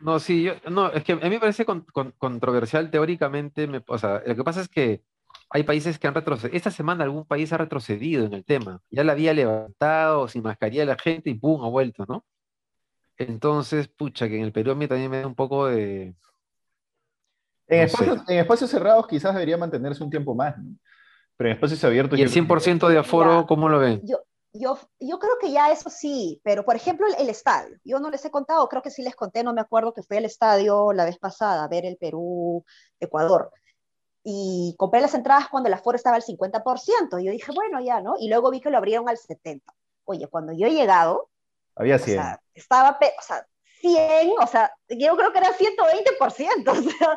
No, 0.00 0.18
sí, 0.18 0.44
yo, 0.44 0.54
no, 0.70 0.90
es 0.92 1.04
que 1.04 1.12
a 1.12 1.16
mí 1.16 1.28
me 1.28 1.40
parece 1.40 1.64
con- 1.64 1.82
con- 1.92 2.12
controversial 2.12 2.90
teóricamente, 2.90 3.66
me- 3.66 3.82
o 3.86 3.98
sea, 3.98 4.22
lo 4.26 4.34
que 4.34 4.44
pasa 4.44 4.60
es 4.62 4.68
que 4.68 5.02
hay 5.50 5.62
países 5.64 5.98
que 5.98 6.06
han 6.08 6.14
retrocedido, 6.14 6.56
esta 6.56 6.70
semana 6.70 7.04
algún 7.04 7.26
país 7.26 7.52
ha 7.52 7.58
retrocedido 7.58 8.24
en 8.24 8.32
el 8.32 8.44
tema, 8.44 8.80
ya 8.90 9.04
la 9.04 9.12
había 9.12 9.34
levantado 9.34 10.26
sin 10.28 10.42
mascarilla 10.42 10.84
la 10.84 10.96
gente 10.98 11.28
y 11.30 11.34
¡pum! 11.34 11.62
ha 11.64 11.68
vuelto, 11.68 12.06
¿no? 12.08 12.24
Entonces, 13.18 13.88
pucha, 13.88 14.28
que 14.28 14.36
en 14.38 14.44
el 14.44 14.52
Perú 14.52 14.70
a 14.70 14.74
mí 14.74 14.86
también 14.88 15.10
me 15.10 15.20
da 15.20 15.26
un 15.26 15.34
poco 15.34 15.66
de, 15.66 16.14
En 17.68 17.78
no 17.80 17.84
espacios, 17.84 18.18
sé. 18.26 18.32
en 18.32 18.38
espacios 18.40 18.70
cerrados 18.70 19.06
quizás 19.06 19.34
debería 19.34 19.58
mantenerse 19.58 20.02
un 20.02 20.10
tiempo 20.10 20.34
más, 20.34 20.56
¿no? 20.58 20.76
Pero 21.36 21.50
en 21.50 21.54
espacios 21.56 21.82
abiertos 21.84 22.18
¿Y 22.18 22.22
el 22.22 22.28
yo 22.28 22.32
creo 22.32 22.46
que- 22.58 22.64
100% 22.64 22.88
de 22.88 22.98
aforo, 22.98 23.40
Ya. 23.42 23.46
cómo 23.46 23.68
lo 23.68 23.78
ven? 23.78 24.00
Yo, 24.04 24.18
yo, 24.52 24.78
yo 24.98 25.18
creo 25.18 25.38
que 25.40 25.52
ya 25.52 25.70
eso 25.70 25.90
sí, 25.90 26.40
pero 26.42 26.64
por 26.64 26.76
ejemplo 26.76 27.06
el, 27.06 27.14
el 27.18 27.28
estadio, 27.28 27.76
yo 27.84 28.00
no 28.00 28.10
les 28.10 28.24
he 28.24 28.30
contado, 28.30 28.68
creo 28.68 28.82
que 28.82 28.90
sí 28.90 29.02
les 29.02 29.14
conté, 29.14 29.44
no 29.44 29.52
me 29.52 29.60
acuerdo 29.60 29.92
que 29.94 30.02
fui 30.02 30.16
al 30.16 30.24
estadio 30.24 30.92
la 30.92 31.04
vez 31.04 31.18
pasada 31.18 31.64
a 31.64 31.68
ver 31.68 31.84
el 31.84 31.96
Perú-Ecuador 31.96 33.52
y 34.22 34.74
compré 34.78 35.00
las 35.00 35.14
entradas 35.14 35.48
cuando 35.48 35.68
el 35.68 35.74
aforo 35.74 35.96
estaba 35.96 36.16
al 36.16 36.22
50%, 36.22 37.20
y 37.20 37.24
yo 37.24 37.32
dije, 37.32 37.52
bueno, 37.54 37.80
ya, 37.80 38.00
¿no? 38.00 38.14
Y 38.18 38.28
luego 38.28 38.50
vi 38.50 38.60
que 38.60 38.70
lo 38.70 38.76
abrieron 38.76 39.08
al 39.08 39.16
70%. 39.16 39.62
Oye, 40.04 40.26
cuando 40.28 40.52
yo 40.52 40.66
he 40.66 40.72
llegado, 40.72 41.30
Había 41.76 41.96
o 41.96 41.98
100. 41.98 42.16
sea, 42.16 42.42
estaba, 42.54 42.98
o 43.00 43.22
sea, 43.22 43.46
100, 43.80 44.30
o 44.42 44.46
sea, 44.46 44.72
yo 44.88 45.16
creo 45.16 45.32
que 45.32 45.38
era 45.38 45.52
120%, 45.52 46.70
o 46.70 46.74
sea, 46.82 47.16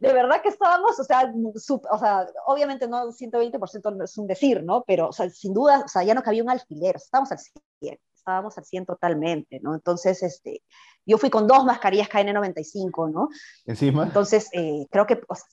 de 0.00 0.12
verdad 0.12 0.42
que 0.42 0.48
estábamos, 0.48 0.98
o 0.98 1.04
sea, 1.04 1.32
sup- 1.54 1.86
o 1.90 1.98
sea, 1.98 2.26
obviamente 2.46 2.88
no 2.88 3.12
120% 3.12 3.90
no 3.96 4.04
es 4.04 4.16
un 4.18 4.26
decir, 4.26 4.62
¿no? 4.62 4.84
Pero, 4.86 5.08
o 5.08 5.12
sea, 5.12 5.28
sin 5.30 5.54
duda, 5.54 5.82
o 5.84 5.88
sea, 5.88 6.02
ya 6.02 6.14
no 6.14 6.22
cabía 6.22 6.42
un 6.42 6.50
alfiler, 6.50 6.96
estábamos 6.96 7.32
al 7.32 7.38
100, 7.38 7.98
estábamos 8.14 8.58
al 8.58 8.64
100 8.64 8.86
totalmente, 8.86 9.60
¿no? 9.60 9.74
Entonces, 9.74 10.22
este, 10.22 10.62
yo 11.06 11.16
fui 11.18 11.30
con 11.30 11.46
dos 11.46 11.64
mascarillas 11.64 12.08
KN95, 12.08 13.10
¿no? 13.12 13.28
Encima. 13.66 14.04
Entonces, 14.04 14.48
eh, 14.52 14.86
creo 14.90 15.06
que, 15.06 15.20
o 15.28 15.34
sea, 15.34 15.44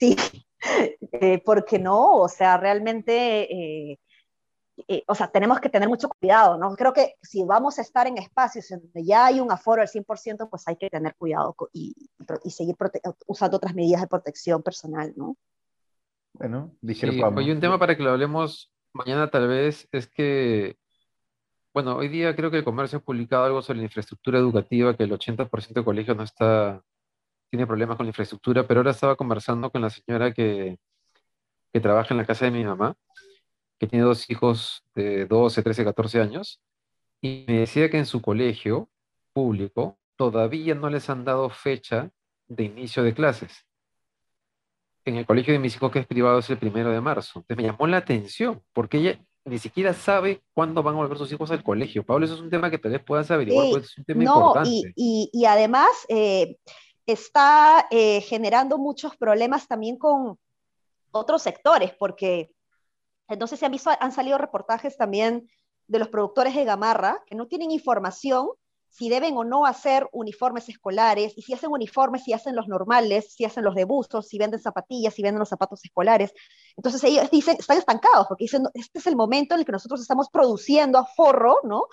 sí, 0.00 0.16
eh, 1.12 1.42
porque 1.44 1.78
no, 1.78 2.16
o 2.16 2.28
sea, 2.28 2.56
realmente... 2.56 3.52
eh, 3.52 3.98
eh, 4.88 5.04
o 5.06 5.14
sea, 5.14 5.28
tenemos 5.28 5.60
que 5.60 5.68
tener 5.68 5.88
mucho 5.88 6.08
cuidado, 6.08 6.58
¿no? 6.58 6.74
Creo 6.74 6.92
que 6.92 7.14
si 7.22 7.44
vamos 7.44 7.78
a 7.78 7.82
estar 7.82 8.06
en 8.06 8.18
espacios 8.18 8.70
en 8.72 8.80
donde 8.80 9.04
ya 9.04 9.26
hay 9.26 9.40
un 9.40 9.50
aforo 9.52 9.82
al 9.82 9.88
100%, 9.88 10.48
pues 10.50 10.66
hay 10.66 10.76
que 10.76 10.90
tener 10.90 11.14
cuidado 11.14 11.54
y, 11.72 11.94
seguir 12.50 12.76
usando 13.26 13.56
otras 13.56 13.74
medidas 13.74 14.00
de 14.00 14.08
protección 14.08 14.62
personal, 14.62 15.12
¿no? 15.16 15.36
Bueno, 16.32 16.72
Sí, 16.80 16.86
discrepamos. 16.88 17.38
oye, 17.38 17.52
un 17.52 17.60
tema 17.60 17.78
para 17.78 17.96
que 17.96 18.02
lo 18.02 18.10
hablemos 18.10 18.72
mañana 18.92 19.30
tal 19.30 19.46
vez 19.46 19.88
es 19.92 20.08
que, 20.08 20.76
bueno, 21.72 21.96
hoy 21.96 22.08
día 22.08 22.34
creo 22.34 22.50
que 22.50 22.58
el 22.58 22.64
comercio 22.64 22.98
ha 22.98 23.02
publicado 23.02 23.44
algo 23.44 23.62
sobre 23.62 23.78
la 23.78 23.84
infraestructura 23.84 24.38
educativa, 24.38 24.96
que 24.96 25.04
el 25.04 25.12
80% 25.12 25.80
de 25.80 25.84
colegios 25.84 26.16
no 26.16 26.24
está, 26.24 26.82
tiene 27.50 27.66
problemas 27.66 27.96
con 27.96 28.06
la 28.06 28.10
infraestructura, 28.10 28.66
pero 28.66 28.80
ahora 28.80 28.90
estaba 28.90 29.14
conversando 29.14 29.70
con 29.70 29.82
la 29.82 29.90
señora 29.90 30.32
que, 30.32 30.78
que 31.72 31.80
trabaja 31.80 32.14
en 32.14 32.18
la 32.18 32.26
casa 32.26 32.46
de 32.46 32.52
mi 32.52 32.64
mamá, 32.64 32.96
que 33.78 33.86
tiene 33.86 34.04
dos 34.04 34.28
hijos 34.30 34.84
de 34.94 35.26
12, 35.26 35.62
13, 35.62 35.84
14 35.84 36.20
años, 36.20 36.60
y 37.20 37.44
me 37.48 37.60
decía 37.60 37.90
que 37.90 37.98
en 37.98 38.06
su 38.06 38.20
colegio 38.20 38.88
público 39.32 39.98
todavía 40.16 40.74
no 40.74 40.90
les 40.90 41.08
han 41.10 41.24
dado 41.24 41.50
fecha 41.50 42.10
de 42.48 42.64
inicio 42.64 43.02
de 43.02 43.14
clases. 43.14 43.66
En 45.04 45.16
el 45.16 45.26
colegio 45.26 45.52
de 45.52 45.58
mis 45.58 45.74
hijos, 45.76 45.90
que 45.90 45.98
es 45.98 46.06
privado, 46.06 46.38
es 46.38 46.48
el 46.50 46.58
primero 46.58 46.90
de 46.90 47.00
marzo. 47.00 47.40
Entonces 47.40 47.56
me 47.56 47.70
llamó 47.70 47.86
la 47.86 47.98
atención, 47.98 48.62
porque 48.72 48.98
ella 48.98 49.20
ni 49.44 49.58
siquiera 49.58 49.92
sabe 49.92 50.42
cuándo 50.54 50.82
van 50.82 50.94
a 50.94 50.98
volver 50.98 51.18
sus 51.18 51.30
hijos 51.32 51.50
al 51.50 51.62
colegio. 51.62 52.04
Pablo, 52.04 52.24
eso 52.24 52.34
es 52.34 52.40
un 52.40 52.48
tema 52.48 52.70
que 52.70 52.78
tal 52.78 52.92
vez 52.92 53.02
puedas 53.04 53.30
averiguar, 53.30 53.66
Sí, 53.66 53.72
pues 53.72 53.84
es 53.84 53.98
un 53.98 54.04
tema 54.04 54.24
no, 54.24 54.36
importante. 54.36 54.70
y, 54.70 54.84
y, 54.96 55.30
y 55.32 55.44
además 55.44 55.88
eh, 56.08 56.56
está 57.06 57.86
eh, 57.90 58.22
generando 58.22 58.78
muchos 58.78 59.16
problemas 59.16 59.68
también 59.68 59.98
con 59.98 60.38
otros 61.10 61.42
sectores, 61.42 61.92
porque 61.98 62.50
entonces 63.28 63.58
se 63.58 63.66
han 63.66 63.72
visto, 63.72 63.90
han 63.98 64.12
salido 64.12 64.38
reportajes 64.38 64.96
también 64.96 65.48
de 65.86 65.98
los 65.98 66.08
productores 66.08 66.54
de 66.54 66.64
gamarra 66.64 67.22
que 67.26 67.34
no 67.34 67.46
tienen 67.46 67.70
información 67.70 68.48
si 68.94 69.08
deben 69.08 69.36
o 69.36 69.42
no 69.42 69.66
hacer 69.66 70.08
uniformes 70.12 70.68
escolares, 70.68 71.36
y 71.36 71.42
si 71.42 71.52
hacen 71.52 71.70
uniformes, 71.72 72.22
si 72.22 72.32
hacen 72.32 72.54
los 72.54 72.68
normales, 72.68 73.34
si 73.34 73.44
hacen 73.44 73.64
los 73.64 73.74
de 73.74 73.84
buzos, 73.84 74.28
si 74.28 74.38
venden 74.38 74.60
zapatillas, 74.60 75.12
si 75.12 75.20
venden 75.20 75.40
los 75.40 75.48
zapatos 75.48 75.84
escolares. 75.84 76.32
Entonces 76.76 77.02
ellos 77.02 77.28
dicen, 77.28 77.56
están 77.58 77.78
estancados, 77.78 78.28
porque 78.28 78.44
dicen, 78.44 78.62
este 78.72 79.00
es 79.00 79.06
el 79.08 79.16
momento 79.16 79.54
en 79.54 79.60
el 79.60 79.66
que 79.66 79.72
nosotros 79.72 80.00
estamos 80.00 80.28
produciendo 80.30 80.96
a 80.96 81.06
forro, 81.06 81.58
¿no? 81.64 81.86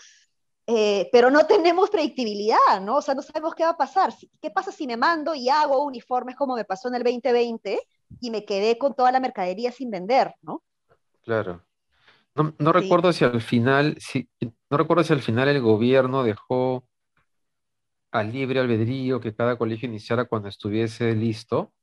Eh, 0.67 1.10
pero 1.12 1.32
no 1.32 1.48
tenemos 1.48 1.89
predictibilidad, 1.89 2.80
¿no? 2.84 2.98
O 2.98 3.02
sea, 3.02 3.15
no 3.15 3.24
sabemos 3.24 3.56
qué 3.56 3.63
va 3.63 3.72
a 3.72 3.78
pasar. 3.78 4.13
¿Qué 4.39 4.52
pasa 4.52 4.72
si 4.72 4.86
me 4.86 4.96
mando 4.96 5.34
y 5.34 5.50
hago 5.50 5.84
uniformes 5.84 6.36
como 6.36 6.56
me 6.56 6.65
pasó 6.65 6.88
en 6.89 6.96
el 6.96 7.04
2020 7.04 7.80
y 8.20 8.30
me 8.30 8.46
quedé 8.46 8.78
con 8.78 8.94
toda 8.94 9.12
la 9.12 9.20
mercadería 9.20 9.72
sin 9.72 9.89
vender, 9.89 10.36
¿no? 10.44 10.62
Claro. 11.24 11.64
No, 12.36 12.54
no 12.60 12.74
Sí. 12.74 12.80
recuerdo 12.80 13.14
si 13.14 13.26
al 13.26 13.42
final, 13.42 13.98
si, 14.00 14.30
no 14.70 14.78
recuerdo 14.78 15.04
si 15.04 15.14
al 15.14 15.22
final 15.22 15.50
el 15.50 15.62
gobierno 15.62 16.24
dejó 16.24 16.88
al 18.12 18.32
libre 18.32 18.60
albedrío 18.60 19.20
que 19.22 19.34
cada 19.36 19.58
colegio 19.58 19.88
iniciara 19.90 20.26
cuando 20.26 20.50
estuviese 20.50 21.16
listo, 21.16 21.74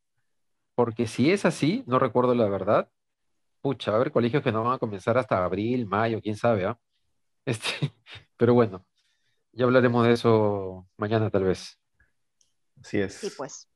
porque 0.75 1.07
si 1.07 1.31
es 1.33 1.45
así, 1.45 1.85
no 1.87 1.99
recuerdo 1.99 2.35
la 2.35 2.49
verdad, 2.49 2.91
pucha, 3.61 3.91
va 3.91 3.97
a 3.99 4.01
haber 4.01 4.13
colegios 4.13 4.43
que 4.43 4.53
no 4.53 4.65
van 4.65 4.75
a 4.75 4.79
comenzar 4.79 5.19
hasta 5.19 5.45
abril, 5.45 5.87
mayo, 5.87 6.21
quién 6.23 6.37
sabe, 6.37 6.67
¿ah? 6.67 6.79
Este, 7.47 7.93
pero 8.37 8.55
bueno, 8.55 8.85
ya 9.53 9.65
hablaremos 9.65 10.07
de 10.07 10.13
eso 10.13 10.87
mañana 10.99 11.31
tal 11.31 11.45
vez. 11.45 11.79
Así 12.81 12.99
es. 13.01 13.15
Sí, 13.15 13.31
pues. 13.37 13.69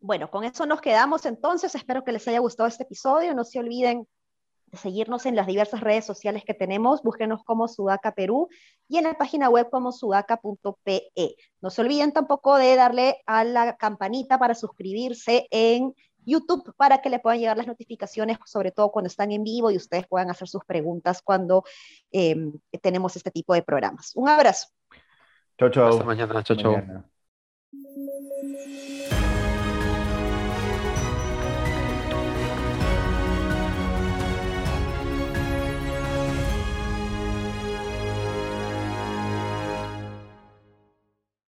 Bueno, 0.00 0.30
con 0.30 0.44
eso 0.44 0.66
nos 0.66 0.80
quedamos 0.80 1.26
entonces. 1.26 1.74
Espero 1.74 2.04
que 2.04 2.12
les 2.12 2.26
haya 2.28 2.38
gustado 2.40 2.68
este 2.68 2.84
episodio. 2.84 3.34
No 3.34 3.44
se 3.44 3.58
olviden 3.58 4.00
de 4.00 4.06
seguirnos 4.72 5.26
en 5.26 5.36
las 5.36 5.46
diversas 5.46 5.80
redes 5.80 6.04
sociales 6.04 6.44
que 6.44 6.54
tenemos. 6.54 7.02
Búsquenos 7.02 7.44
como 7.44 7.68
Sudaca 7.68 8.12
Perú 8.12 8.48
y 8.88 8.98
en 8.98 9.04
la 9.04 9.14
página 9.14 9.48
web 9.48 9.68
como 9.70 9.92
sudaca.pe. 9.92 11.10
No 11.60 11.70
se 11.70 11.82
olviden 11.82 12.12
tampoco 12.12 12.56
de 12.56 12.76
darle 12.76 13.18
a 13.26 13.44
la 13.44 13.76
campanita 13.76 14.38
para 14.38 14.54
suscribirse 14.54 15.46
en 15.50 15.94
YouTube 16.24 16.72
para 16.76 16.98
que 16.98 17.10
le 17.10 17.18
puedan 17.18 17.40
llegar 17.40 17.56
las 17.56 17.66
notificaciones, 17.66 18.38
sobre 18.46 18.70
todo 18.70 18.90
cuando 18.90 19.08
están 19.08 19.32
en 19.32 19.42
vivo 19.42 19.70
y 19.70 19.76
ustedes 19.76 20.06
puedan 20.06 20.30
hacer 20.30 20.48
sus 20.48 20.64
preguntas 20.64 21.20
cuando 21.22 21.64
eh, 22.12 22.36
tenemos 22.80 23.16
este 23.16 23.30
tipo 23.30 23.54
de 23.54 23.62
programas. 23.62 24.12
Un 24.14 24.28
abrazo. 24.28 24.68
Chau, 25.58 25.70
chau. 25.70 25.88
Hasta 25.88 26.04
mañana, 26.04 26.42
chao, 26.42 26.56
chao. 26.56 26.72
Mañana. 26.72 27.11